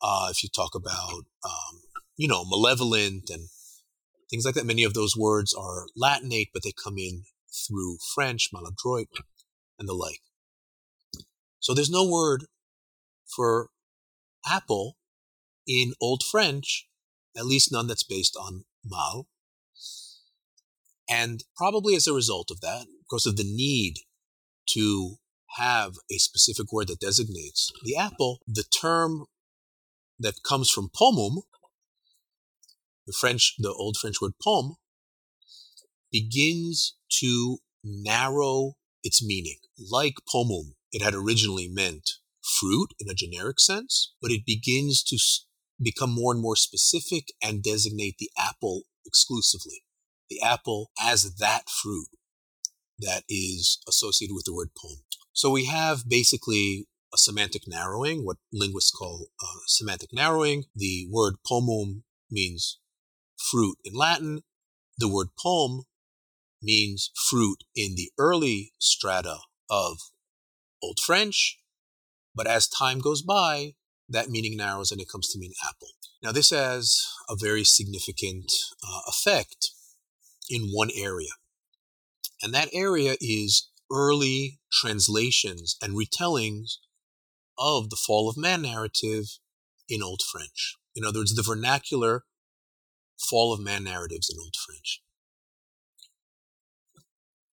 [0.03, 1.81] Uh, if you talk about, um,
[2.16, 3.48] you know, malevolent and
[4.31, 7.24] things like that, many of those words are Latinate, but they come in
[7.66, 9.09] through French, maladroit,
[9.79, 10.20] and the like.
[11.61, 12.44] So there's no word
[13.35, 13.68] for
[14.46, 14.96] apple
[15.66, 16.87] in Old French
[17.37, 19.26] at least none that's based on mal.
[21.09, 23.96] And probably as a result of that, because of the need
[24.70, 25.16] to
[25.57, 29.26] have a specific word that designates the apple, the term
[30.18, 31.42] that comes from pomum,
[33.07, 34.77] the French, the old French word pomme,
[36.11, 39.59] begins to narrow its meaning.
[39.79, 42.11] Like pomum, it had originally meant
[42.42, 45.19] fruit in a generic sense, but it begins to
[45.83, 49.83] become more and more specific and designate the apple exclusively.
[50.31, 52.09] The apple as that fruit
[52.99, 55.03] that is associated with the word pomme.
[55.33, 60.64] So we have basically a semantic narrowing, what linguists call uh, semantic narrowing.
[60.75, 62.79] The word pomum means
[63.37, 64.42] fruit in Latin.
[64.99, 65.85] The word pomme
[66.62, 69.38] means fruit in the early strata
[69.70, 69.99] of
[70.83, 71.59] Old French.
[72.35, 73.75] But as time goes by,
[74.09, 75.88] that meaning narrows and it comes to mean apple.
[76.22, 78.53] Now, this has a very significant
[78.87, 79.70] uh, effect
[80.49, 81.31] in one area.
[82.42, 86.77] And that area is early translations and retellings
[87.59, 89.38] of the fall of man narrative
[89.88, 90.77] in Old French.
[90.94, 92.25] In other words, the vernacular
[93.18, 95.02] fall of man narratives in Old French.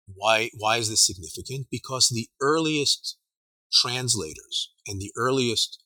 [0.07, 1.67] Why, why is this significant?
[1.71, 3.19] Because the earliest
[3.73, 5.83] translators and the earliest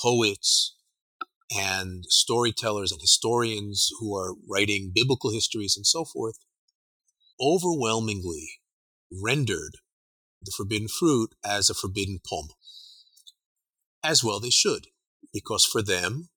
[0.00, 0.76] poets
[1.54, 6.38] and storytellers and historians who are writing biblical histories and so forth
[7.40, 8.60] overwhelmingly
[9.10, 9.76] rendered
[10.40, 12.48] the forbidden fruit as a forbidden pomme.
[14.02, 14.88] As well they should,
[15.32, 16.28] because for them,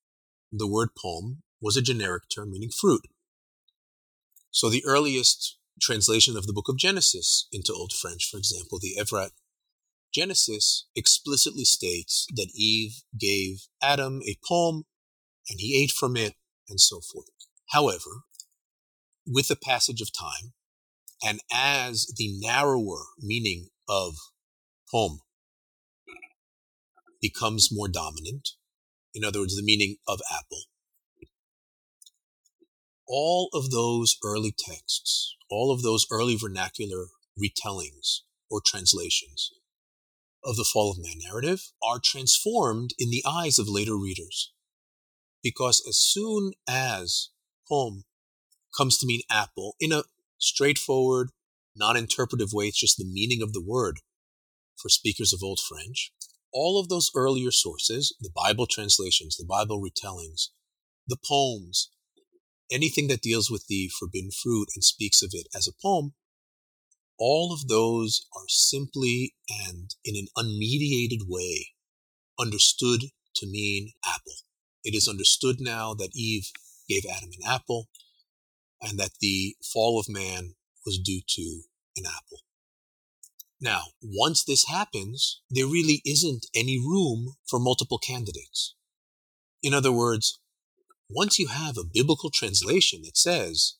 [0.51, 3.07] the word pomme was a generic term meaning fruit.
[4.51, 8.95] So the earliest translation of the book of Genesis into Old French, for example, the
[8.99, 9.31] Evrat
[10.13, 14.83] Genesis explicitly states that Eve gave Adam a pomme
[15.49, 16.35] and he ate from it
[16.69, 17.29] and so forth.
[17.71, 18.21] However,
[19.25, 20.53] with the passage of time,
[21.25, 24.13] and as the narrower meaning of
[24.91, 25.21] pomme
[27.19, 28.49] becomes more dominant,
[29.15, 30.65] in other words, the meaning of apple,
[33.07, 37.07] all of those early texts, all of those early vernacular
[37.39, 39.51] retellings or translations
[40.43, 44.53] of the fall of man narrative are transformed in the eyes of later readers.
[45.41, 47.29] Because as soon as
[47.67, 48.05] pomme
[48.77, 50.03] comes to mean apple in a
[50.37, 51.29] straightforward,
[51.75, 53.99] non interpretive way, it's just the meaning of the word
[54.75, 56.11] for speakers of Old French,
[56.53, 60.49] all of those earlier sources, the Bible translations, the Bible retellings,
[61.07, 61.89] the poems,
[62.71, 66.13] anything that deals with the forbidden fruit and speaks of it as a pomme,
[67.17, 69.35] all of those are simply
[69.67, 71.69] and in an unmediated way
[72.39, 74.33] understood to mean apple.
[74.83, 76.51] It is understood now that Eve
[76.87, 77.89] gave Adam an apple
[78.81, 81.61] and that the fall of man was due to
[81.97, 82.39] an apple.
[83.59, 88.75] Now, once this happens, there really isn't any room for multiple candidates.
[89.63, 90.39] In other words,
[91.09, 93.75] once you have a biblical translation that says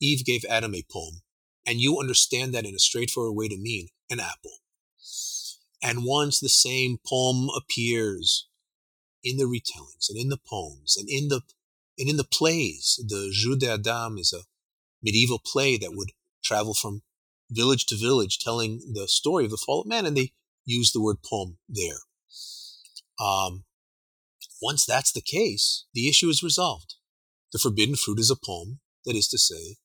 [0.00, 1.22] Eve gave Adam a pomme,
[1.66, 4.58] and you understand that in a straightforward way to mean an apple,
[5.82, 8.48] and once the same pomme appears
[9.22, 11.40] in the retellings and in the poems and in the
[11.98, 14.44] and in the plays, the Jeu d'Adam is a
[15.02, 16.10] medieval play that would
[16.42, 17.02] travel from
[17.50, 20.32] village to village telling the story of the fall of man, and they
[20.64, 22.00] use the word pomme there.
[23.18, 23.64] Um,
[24.62, 26.94] once that's the case, the issue is resolved.
[27.52, 29.76] The forbidden fruit is a pomme, that is to say,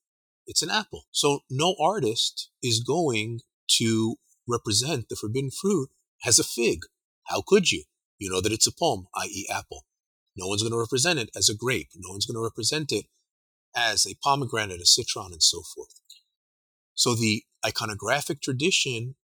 [0.47, 1.03] it's an apple.
[1.11, 3.41] So no artist is going
[3.77, 4.15] to
[4.47, 5.89] represent the forbidden fruit
[6.25, 6.79] as a fig.
[7.25, 7.83] How could you?
[8.17, 9.85] You know that it's a pomme, i.e., apple.
[10.35, 11.89] No one's going to represent it as a grape.
[11.95, 13.05] No one's going to represent it
[13.75, 16.01] as a pomegranate, a citron, and so forth.
[16.93, 19.15] So the iconographic tradition,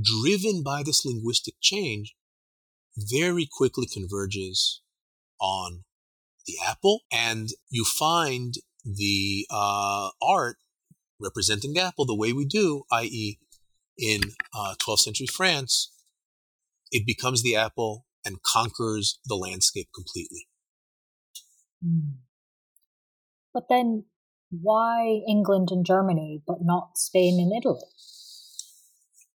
[0.00, 2.14] driven by this linguistic change,
[2.98, 4.82] very quickly converges
[5.40, 5.84] on
[6.46, 10.56] the apple, and you find the uh, art
[11.20, 13.38] representing the apple the way we do, i.e.,
[13.98, 14.20] in
[14.56, 15.92] uh, 12th century France,
[16.92, 20.46] it becomes the apple and conquers the landscape completely.
[21.82, 22.18] Hmm.
[23.52, 24.04] But then,
[24.50, 27.82] why England and Germany, but not Spain and Italy?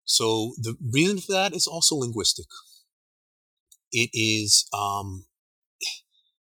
[0.04, 2.46] So the reason for that is also linguistic.
[3.94, 5.26] It is um,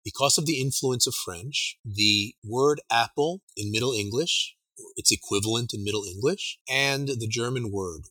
[0.03, 4.55] because of the influence of French, the word apple in Middle English,
[4.95, 8.05] its equivalent in Middle English, and the German word,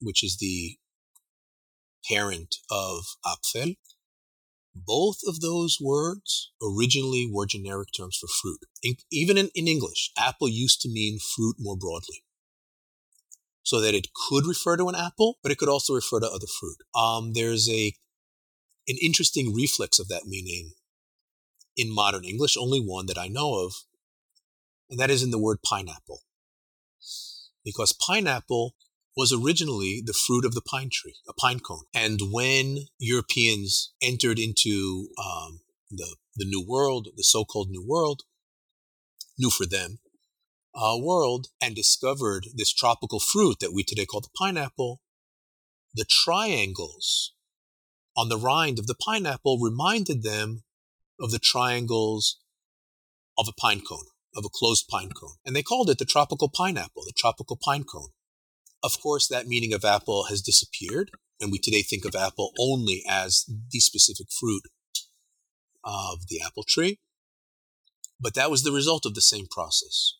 [0.00, 0.78] which is the
[2.10, 3.76] parent of Apfel,
[4.74, 8.60] both of those words originally were generic terms for fruit.
[8.82, 12.24] In, even in, in English, apple used to mean fruit more broadly
[13.62, 16.46] so that it could refer to an apple, but it could also refer to other
[16.58, 16.78] fruit.
[16.94, 17.94] Um, there's a
[18.88, 20.72] an interesting reflex of that meaning
[21.76, 23.72] in modern English, only one that I know of,
[24.90, 26.20] and that is in the word pineapple.
[27.64, 28.74] Because pineapple
[29.16, 31.84] was originally the fruit of the pine tree, a pine cone.
[31.94, 35.60] And when Europeans entered into um,
[35.90, 38.22] the, the New World, the so called New World,
[39.38, 39.98] new for them,
[40.74, 45.00] uh, world, and discovered this tropical fruit that we today call the pineapple,
[45.94, 47.31] the triangles
[48.16, 50.62] on the rind of the pineapple reminded them
[51.20, 52.38] of the triangles
[53.38, 54.06] of a pine cone,
[54.36, 55.36] of a closed pine cone.
[55.44, 58.10] And they called it the tropical pineapple, the tropical pine cone.
[58.82, 61.10] Of course, that meaning of apple has disappeared
[61.42, 64.62] and we today think of apple only as the specific fruit
[65.84, 67.00] of the apple tree.
[68.20, 70.14] But that was the result of the same process,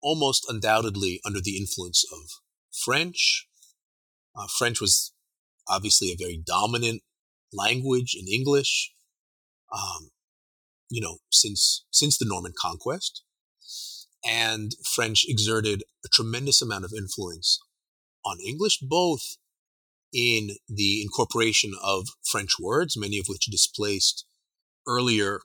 [0.00, 2.30] almost undoubtedly under the influence of
[2.72, 3.48] French.
[4.36, 5.12] Uh, French was
[5.68, 7.02] obviously a very dominant
[7.52, 8.92] language in English,
[9.72, 10.10] um,
[10.90, 13.22] you know, since since the Norman conquest,
[14.24, 17.60] and French exerted a tremendous amount of influence
[18.24, 19.36] on English, both
[20.12, 24.24] in the incorporation of French words, many of which displaced
[24.86, 25.40] earlier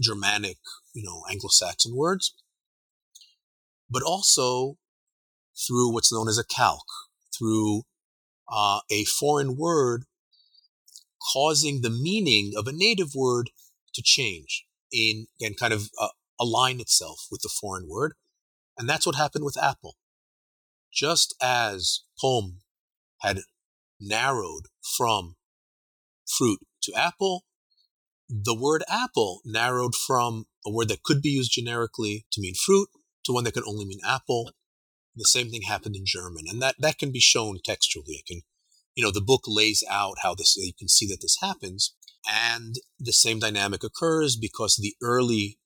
[0.00, 0.58] Germanic,
[0.92, 2.34] you know, Anglo-Saxon words,
[3.88, 4.76] but also
[5.66, 6.84] through what's known as a calque,
[7.36, 7.82] through
[8.52, 10.04] uh, a foreign word
[11.32, 13.50] causing the meaning of a native word
[13.94, 16.08] to change in and kind of uh,
[16.40, 18.14] align itself with the foreign word.
[18.78, 19.96] And that's what happened with apple.
[20.92, 22.60] Just as pomme
[23.20, 23.40] had
[24.00, 24.66] narrowed
[24.96, 25.36] from
[26.26, 27.44] fruit to apple,
[28.28, 32.88] the word apple narrowed from a word that could be used generically to mean fruit
[33.24, 34.52] to one that could only mean apple.
[35.14, 38.16] The same thing happened in German, and that, that can be shown textually.
[38.16, 38.42] It can,
[38.96, 41.94] you know, the book lays out how this, you can see that this happens.
[42.28, 45.58] And the same dynamic occurs because the early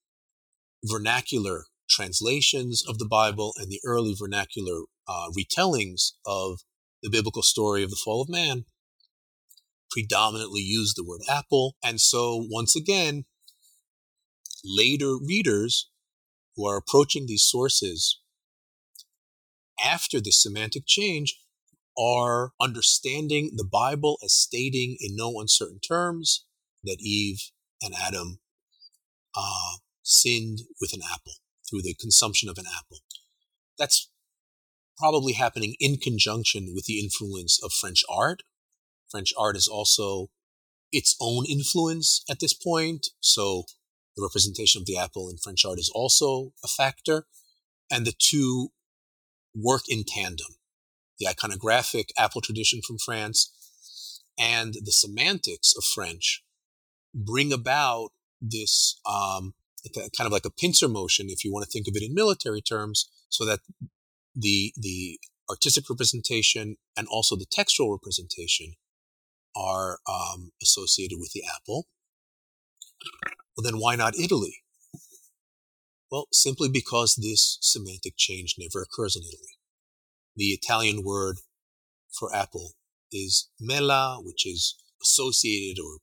[0.84, 6.60] vernacular translations of the Bible and the early vernacular uh, retellings of
[7.02, 8.64] the biblical story of the fall of man
[9.90, 11.76] predominantly use the word apple.
[11.82, 13.24] And so, once again,
[14.64, 15.88] later readers
[16.54, 18.20] who are approaching these sources
[19.84, 21.36] after the semantic change
[21.98, 26.44] are understanding the Bible as stating in no uncertain terms
[26.84, 27.50] that Eve
[27.82, 28.40] and Adam
[29.36, 31.34] uh, sinned with an apple
[31.68, 32.98] through the consumption of an apple.
[33.78, 34.10] That's
[34.98, 38.42] probably happening in conjunction with the influence of French art.
[39.10, 40.28] French art is also
[40.92, 43.08] its own influence at this point.
[43.20, 43.64] So
[44.16, 47.26] the representation of the apple in French art is also a factor.
[47.90, 48.68] And the two
[49.54, 50.54] work in tandem.
[51.20, 53.52] The iconographic apple tradition from France
[54.38, 56.42] and the semantics of French
[57.14, 58.08] bring about
[58.40, 59.54] this um,
[59.94, 62.60] kind of like a pincer motion, if you want to think of it in military
[62.60, 63.60] terms, so that
[64.34, 65.18] the the
[65.48, 68.74] artistic representation and also the textual representation
[69.56, 71.86] are um, associated with the apple.
[73.56, 74.62] Well, then why not Italy?
[76.10, 79.59] Well, simply because this semantic change never occurs in Italy.
[80.36, 81.38] The Italian word
[82.18, 82.72] for apple
[83.12, 85.98] is mela, which is associated or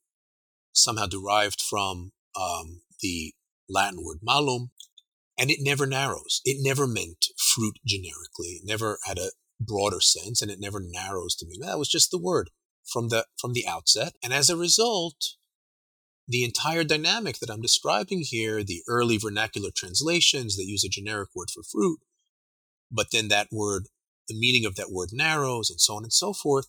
[0.74, 3.34] somehow derived from um, the
[3.70, 4.72] Latin word malum,
[5.38, 6.42] and it never narrows.
[6.46, 8.60] It never meant fruit generically.
[8.60, 12.12] It never had a broader sense, and it never narrows to mean that was just
[12.12, 12.50] the word
[12.86, 14.14] from the from the outset.
[14.24, 15.36] And as a result,
[16.28, 21.30] the entire dynamic that I'm describing here, the early vernacular translations that use a generic
[21.36, 22.00] word for fruit,
[22.92, 23.88] but then that word,
[24.28, 26.68] the meaning of that word narrows, and so on and so forth.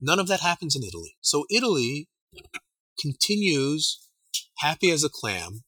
[0.00, 1.16] None of that happens in Italy.
[1.20, 2.08] So Italy
[2.98, 4.08] continues
[4.58, 5.62] happy as a clam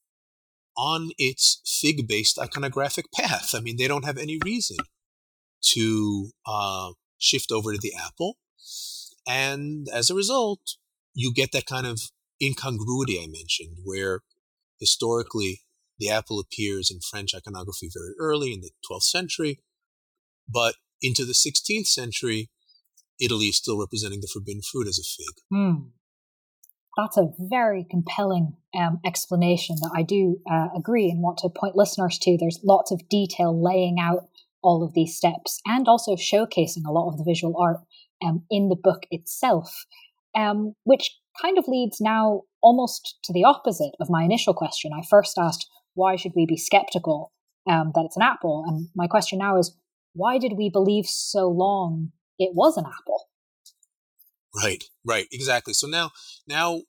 [0.76, 3.54] on its fig based iconographic path.
[3.54, 4.78] I mean, they don't have any reason
[5.74, 8.38] to uh, shift over to the apple.
[9.26, 10.76] And as a result,
[11.14, 12.00] you get that kind of
[12.42, 14.20] incongruity I mentioned, where
[14.80, 15.62] historically
[15.98, 19.60] the apple appears in French iconography very early in the 12th century,
[20.48, 22.50] but into the 16th century,
[23.20, 25.34] Italy is still representing the forbidden fruit as a fig.
[25.52, 25.90] Mm
[26.96, 31.76] that's a very compelling um, explanation that I do uh, agree and want to point
[31.76, 32.36] listeners to.
[32.36, 34.28] There's lots of detail laying out
[34.62, 37.78] all of these steps and also showcasing a lot of the visual art
[38.24, 39.84] um, in the book itself,
[40.36, 44.92] um, which kind of leads now almost to the opposite of my initial question.
[44.94, 47.32] I first asked, why should we be skeptical
[47.68, 48.64] um, that it's an apple?
[48.66, 49.74] And my question now is,
[50.14, 53.28] why did we believe so long it was an apple?
[54.54, 55.72] Right, right, exactly.
[55.72, 56.10] So now,
[56.46, 56.82] now,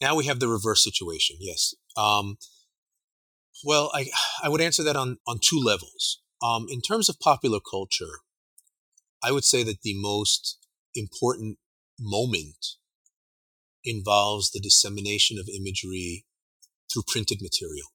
[0.00, 1.36] now we have the reverse situation.
[1.40, 1.74] Yes.
[1.96, 2.38] Um,
[3.64, 4.06] well, I
[4.42, 6.20] I would answer that on on two levels.
[6.42, 8.20] Um, in terms of popular culture,
[9.22, 10.58] I would say that the most
[10.94, 11.58] important
[11.98, 12.76] moment
[13.84, 16.24] involves the dissemination of imagery
[16.92, 17.88] through printed material.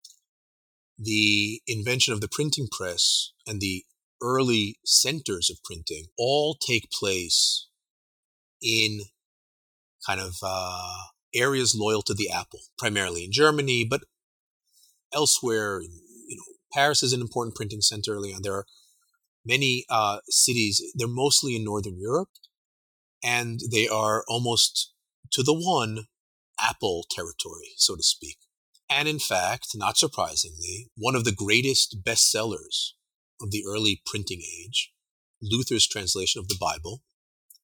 [0.98, 3.84] The invention of the printing press and the
[4.22, 7.68] early centers of printing all take place
[8.62, 9.02] in
[10.06, 10.94] kind of uh,
[11.34, 14.02] areas loyal to the Apple, primarily in Germany, but
[15.14, 15.82] elsewhere.
[15.82, 18.42] You know, Paris is an important printing center early on.
[18.42, 18.66] There are
[19.46, 20.82] many uh, cities.
[20.96, 22.30] They're mostly in Northern Europe,
[23.24, 24.94] and they are almost
[25.32, 26.06] to the one
[26.60, 28.38] Apple territory, so to speak.
[28.90, 32.92] And in fact, not surprisingly, one of the greatest bestsellers
[33.42, 34.92] of the early printing age,
[35.42, 37.02] Luther's translation of the Bible,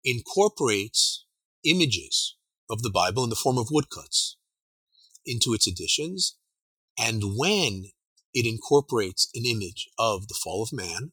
[0.03, 1.26] incorporates
[1.63, 2.36] images
[2.69, 4.38] of the Bible in the form of woodcuts
[5.26, 6.38] into its editions.
[6.97, 7.86] And when
[8.34, 11.11] it incorporates an image of the fall of man,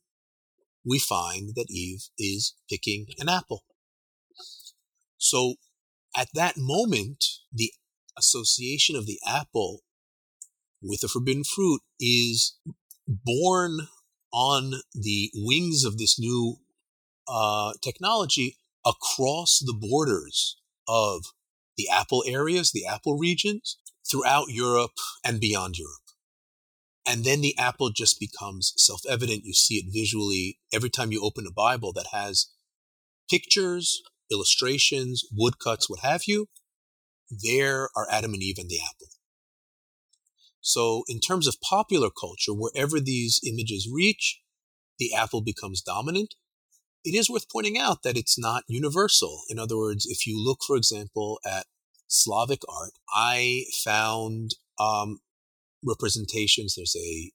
[0.84, 3.64] we find that Eve is picking an apple.
[5.18, 5.56] So
[6.16, 7.72] at that moment, the
[8.16, 9.80] association of the apple
[10.80, 12.56] with the forbidden fruit is
[13.06, 13.88] born
[14.32, 16.56] on the wings of this new
[17.26, 20.56] uh, technology across the borders
[20.86, 21.26] of
[21.76, 23.78] the Apple areas, the Apple regions,
[24.10, 25.94] throughout Europe and beyond Europe.
[27.06, 29.44] And then the apple just becomes self evident.
[29.44, 32.48] You see it visually every time you open a Bible that has
[33.30, 36.48] pictures, illustrations, woodcuts, what have you.
[37.30, 39.08] There are Adam and Eve and the apple.
[40.68, 44.42] So, in terms of popular culture, wherever these images reach,
[44.98, 46.34] the apple becomes dominant.
[47.02, 49.44] It is worth pointing out that it's not universal.
[49.48, 51.64] In other words, if you look, for example, at
[52.06, 55.20] Slavic art, I found um,
[55.82, 56.74] representations.
[56.74, 57.32] There's a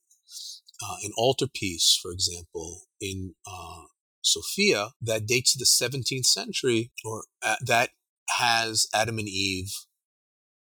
[0.83, 3.85] uh, an altarpiece, for example, in uh,
[4.21, 7.91] Sofia that dates to the 17th century, or uh, that
[8.37, 9.71] has Adam and Eve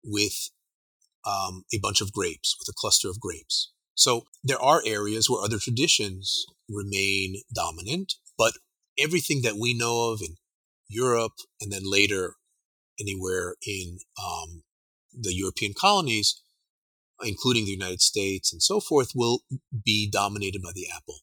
[0.06, 0.52] with
[1.26, 3.72] um, a bunch of grapes, with a cluster of grapes.
[3.94, 8.54] So there are areas where other traditions remain dominant, but
[8.98, 10.36] everything that we know of in
[10.88, 12.36] Europe and then later
[13.00, 14.64] anywhere in um,
[15.14, 16.42] the European colonies,
[17.24, 19.42] including the United States and so forth, will
[19.86, 21.20] be dominated by the apple.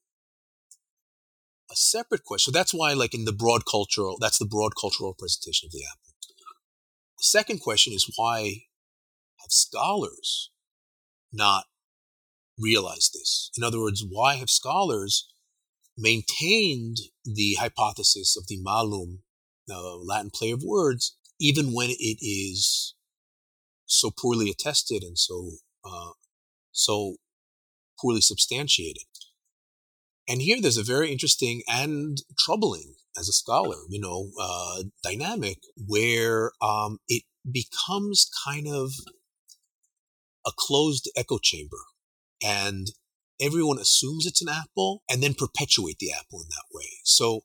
[1.71, 2.53] A separate question.
[2.53, 5.85] So that's why, like in the broad cultural, that's the broad cultural presentation of the
[5.85, 6.15] apple.
[7.19, 8.63] The second question is why
[9.41, 10.51] have scholars
[11.33, 11.65] not
[12.59, 13.51] realized this?
[13.57, 15.29] In other words, why have scholars
[15.97, 19.23] maintained the hypothesis of the malum,
[19.67, 22.95] the Latin play of words, even when it is
[23.87, 25.51] so poorly attested and so
[25.85, 26.13] uh,
[26.73, 27.17] so
[28.01, 29.05] poorly substantiated.
[30.29, 35.59] And here there's a very interesting and troubling, as a scholar, you know, uh, dynamic
[35.87, 38.93] where um, it becomes kind of
[40.49, 41.79] a closed echo chamber.
[42.43, 42.89] And
[43.41, 46.89] everyone assumes it's an apple and then perpetuate the apple in that way.
[47.05, 47.43] So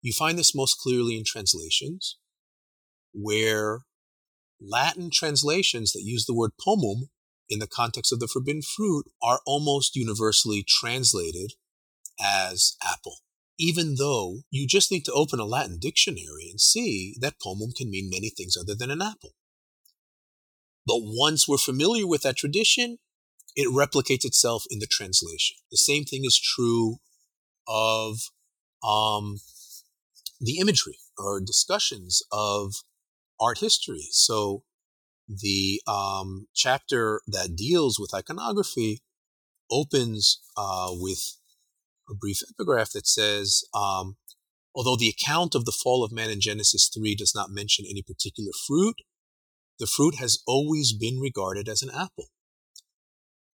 [0.00, 2.18] you find this most clearly in translations
[3.12, 3.80] where
[4.60, 7.08] Latin translations that use the word pomum
[7.48, 11.52] in the context of the forbidden fruit are almost universally translated
[12.20, 13.18] as apple,
[13.58, 17.90] even though you just need to open a Latin dictionary and see that pomum can
[17.90, 19.32] mean many things other than an apple.
[20.86, 22.98] But once we're familiar with that tradition,
[23.56, 25.56] it replicates itself in the translation.
[25.70, 26.96] The same thing is true
[27.66, 28.18] of
[28.86, 29.38] um,
[30.40, 32.74] the imagery or discussions of
[33.40, 34.08] art history.
[34.10, 34.64] So
[35.28, 39.00] the um, chapter that deals with iconography
[39.70, 41.38] opens uh, with
[42.10, 44.16] a brief epigraph that says, um,
[44.74, 48.02] although the account of the fall of man in Genesis 3 does not mention any
[48.02, 48.96] particular fruit,
[49.78, 52.28] the fruit has always been regarded as an apple.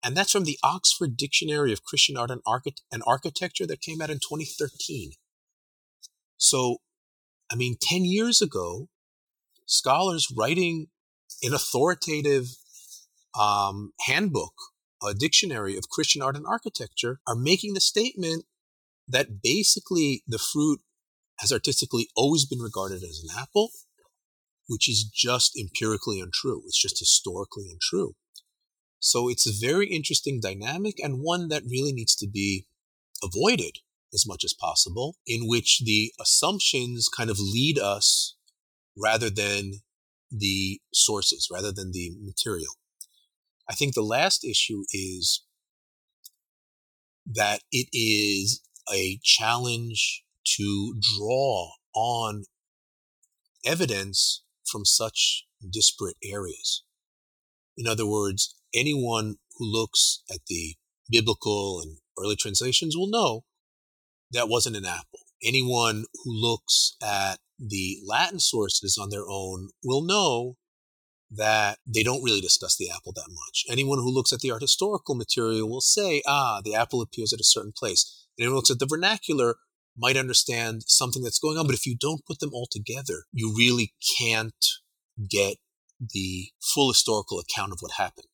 [0.04, 2.42] And that's from the Oxford Dictionary of Christian Art and,
[2.92, 5.12] and Architecture that came out in 2013.
[6.38, 6.78] So,
[7.52, 8.88] I mean, 10 years ago,
[9.66, 10.88] scholars writing
[11.44, 12.48] an authoritative
[13.40, 14.54] um, handbook,
[15.06, 18.46] a dictionary of Christian art and architecture, are making the statement
[19.08, 20.82] that basically the fruit
[21.40, 23.72] has artistically always been regarded as an apple,
[24.70, 26.62] which is just empirically untrue.
[26.68, 28.14] It's just historically untrue.
[29.00, 32.68] So it's a very interesting dynamic and one that really needs to be
[33.24, 33.80] avoided
[34.14, 38.36] as much as possible, in which the assumptions kind of lead us
[38.96, 39.82] rather than
[40.32, 42.74] the sources rather than the material.
[43.68, 45.44] I think the last issue is
[47.26, 48.62] that it is
[48.92, 50.24] a challenge
[50.58, 52.44] to draw on
[53.66, 56.84] evidence from such disparate areas.
[57.78, 60.76] In other words, anyone who looks at the
[61.10, 63.44] biblical and early translations will know
[64.32, 65.20] that wasn't an apple.
[65.44, 70.58] Anyone who looks at the Latin sources on their own will know
[71.32, 73.66] that they don't really discuss the apple that much.
[73.70, 77.40] Anyone who looks at the art historical material will say, ah, the apple appears at
[77.40, 78.26] a certain place.
[78.40, 79.56] Anyone who looks at the vernacular
[80.00, 81.66] might understand something that's going on.
[81.66, 84.66] But if you don't put them all together, you really can't
[85.30, 85.58] get
[86.00, 88.26] the full historical account of what happened.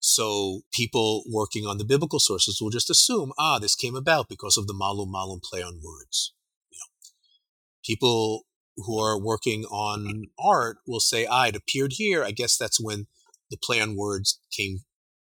[0.00, 4.56] So people working on the biblical sources will just assume, ah, this came about because
[4.56, 6.34] of the malum malum play on words.
[6.70, 7.10] You know,
[7.84, 8.42] people
[8.78, 12.24] who are working on art will say, ah, it appeared here.
[12.24, 13.06] I guess that's when
[13.50, 14.80] the play on words came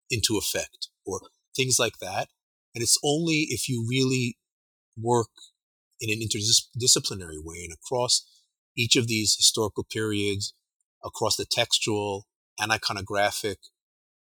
[0.09, 1.21] into effect or
[1.55, 2.29] things like that.
[2.75, 4.39] And it's only if you really
[5.03, 5.31] work
[6.01, 8.27] in an interdisciplinary way and across
[8.77, 10.55] each of these historical periods,
[11.05, 12.27] across the textual
[12.59, 13.57] and iconographic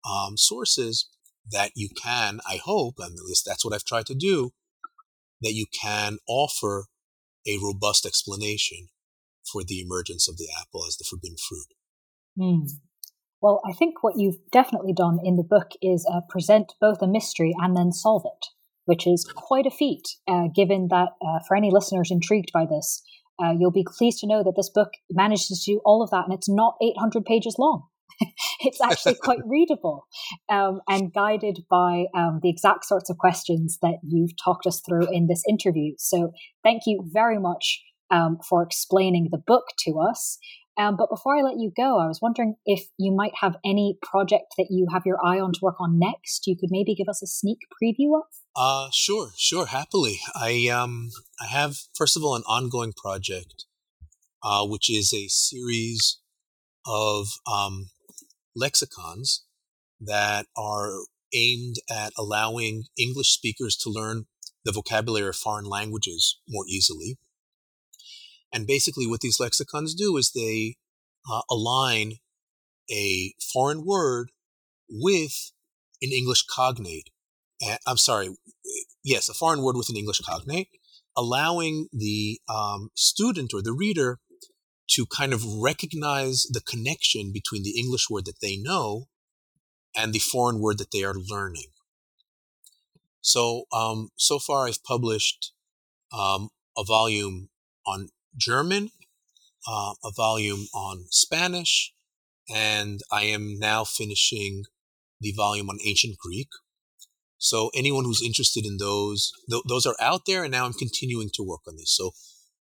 [0.09, 1.07] um, sources
[1.51, 4.51] that you can, I hope, and at least that's what I've tried to do,
[5.41, 6.85] that you can offer
[7.45, 8.89] a robust explanation
[9.51, 11.67] for the emergence of the apple as the forbidden fruit.
[12.37, 12.69] Mm.
[13.41, 17.07] Well, I think what you've definitely done in the book is uh, present both a
[17.07, 18.47] mystery and then solve it,
[18.85, 23.01] which is quite a feat, uh, given that uh, for any listeners intrigued by this,
[23.41, 26.25] uh, you'll be pleased to know that this book manages to do all of that
[26.25, 27.87] and it's not 800 pages long.
[28.59, 30.07] it's actually quite readable
[30.49, 35.07] um, and guided by um, the exact sorts of questions that you've talked us through
[35.11, 35.93] in this interview.
[35.97, 36.31] So,
[36.63, 37.81] thank you very much
[38.11, 40.37] um, for explaining the book to us.
[40.77, 43.97] Um, but before I let you go, I was wondering if you might have any
[44.01, 46.47] project that you have your eye on to work on next.
[46.47, 48.23] You could maybe give us a sneak preview of.
[48.55, 50.19] Uh, sure, sure, happily.
[50.35, 53.65] I um, I have first of all an ongoing project,
[54.43, 56.19] uh, which is a series
[56.87, 57.89] of um,
[58.55, 59.45] lexicons
[60.01, 60.91] that are
[61.33, 64.25] aimed at allowing English speakers to learn
[64.65, 67.17] the vocabulary of foreign languages more easily.
[68.53, 70.75] And basically, what these lexicons do is they
[71.29, 72.13] uh, align
[72.91, 74.31] a foreign word
[74.89, 75.51] with
[76.01, 77.09] an English cognate.
[77.87, 78.29] I'm sorry,
[79.03, 80.67] yes, a foreign word with an English cognate,
[81.15, 84.19] allowing the um, student or the reader
[84.89, 89.07] to kind of recognize the connection between the English word that they know
[89.95, 91.67] and the foreign word that they are learning.
[93.21, 95.53] So, um, so far I've published
[96.11, 97.49] um, a volume
[97.87, 98.91] on German,
[99.67, 101.93] uh, a volume on Spanish,
[102.53, 104.63] and I am now finishing
[105.21, 106.49] the volume on ancient Greek.
[107.37, 111.29] So anyone who's interested in those, th- those are out there, and now I'm continuing
[111.33, 111.95] to work on this.
[111.95, 112.11] So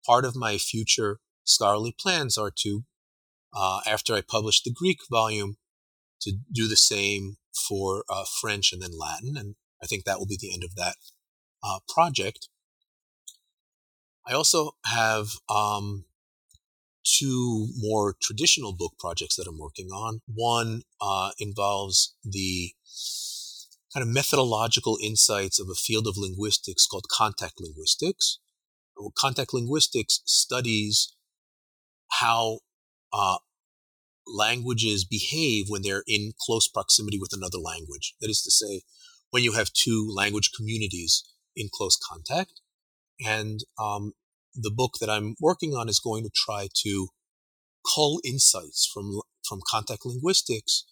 [0.05, 2.83] part of my future scholarly plans are to,
[3.53, 5.57] uh, after I publish the Greek volume,
[6.21, 10.27] to do the same for uh, French and then Latin, and I think that will
[10.27, 10.95] be the end of that
[11.63, 12.47] uh, project.
[14.27, 16.05] I also have um,
[17.03, 20.21] two more traditional book projects that I'm working on.
[20.27, 22.73] One uh, involves the
[23.93, 28.39] kind of methodological insights of a field of linguistics called contact linguistics.
[29.17, 31.15] Contact linguistics studies
[32.19, 32.59] how
[33.11, 33.37] uh,
[34.27, 38.15] languages behave when they're in close proximity with another language.
[38.21, 38.83] That is to say,
[39.31, 41.23] when you have two language communities
[41.55, 42.61] in close contact.
[43.25, 44.13] And um,
[44.55, 47.09] the book that I'm working on is going to try to
[47.95, 50.85] cull insights from from contact linguistics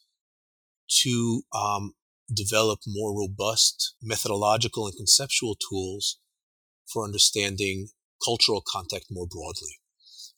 [1.04, 1.94] to um,
[2.34, 6.20] develop more robust methodological and conceptual tools
[6.92, 7.90] for understanding
[8.24, 9.78] cultural contact more broadly.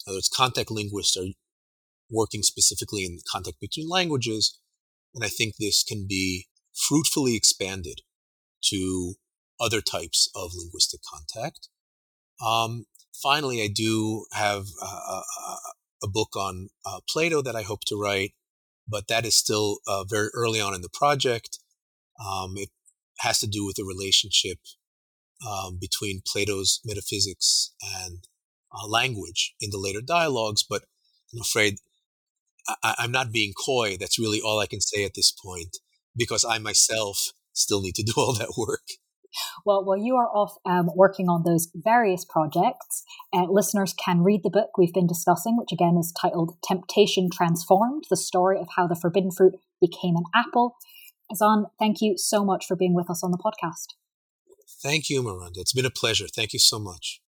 [0.06, 1.28] In other words, contact linguists are
[2.10, 4.60] working specifically in contact between languages,
[5.16, 8.02] and I think this can be fruitfully expanded
[8.66, 9.16] to
[9.60, 11.70] other types of linguistic contact.
[12.46, 12.86] Um,
[13.22, 18.34] finally, I do have a, book on uh, Plato that I hope to write,
[18.88, 21.60] but that is still uh, very early on in the project.
[22.20, 22.70] Um, it
[23.20, 24.58] has to do with the relationship
[25.48, 28.28] um, between Plato's metaphysics and
[28.74, 30.84] uh, language in the later dialogues, but
[31.34, 31.76] I'm afraid
[32.84, 33.98] I, I'm not being coy.
[34.00, 35.78] That's really all I can say at this point
[36.16, 38.84] because I myself still need to do all that work.
[39.66, 43.04] Well, while you are off um, working on those various projects,
[43.34, 48.06] uh, listeners can read the book we've been discussing, which again is titled Temptation Transformed
[48.10, 50.76] The Story of How the Forbidden Fruit Became an Apple.
[51.32, 53.96] Azzan, thank you so much for being with us on the podcast.
[54.82, 55.62] Thank you, Miranda.
[55.62, 56.28] It's been a pleasure.
[56.28, 57.22] Thank you so much.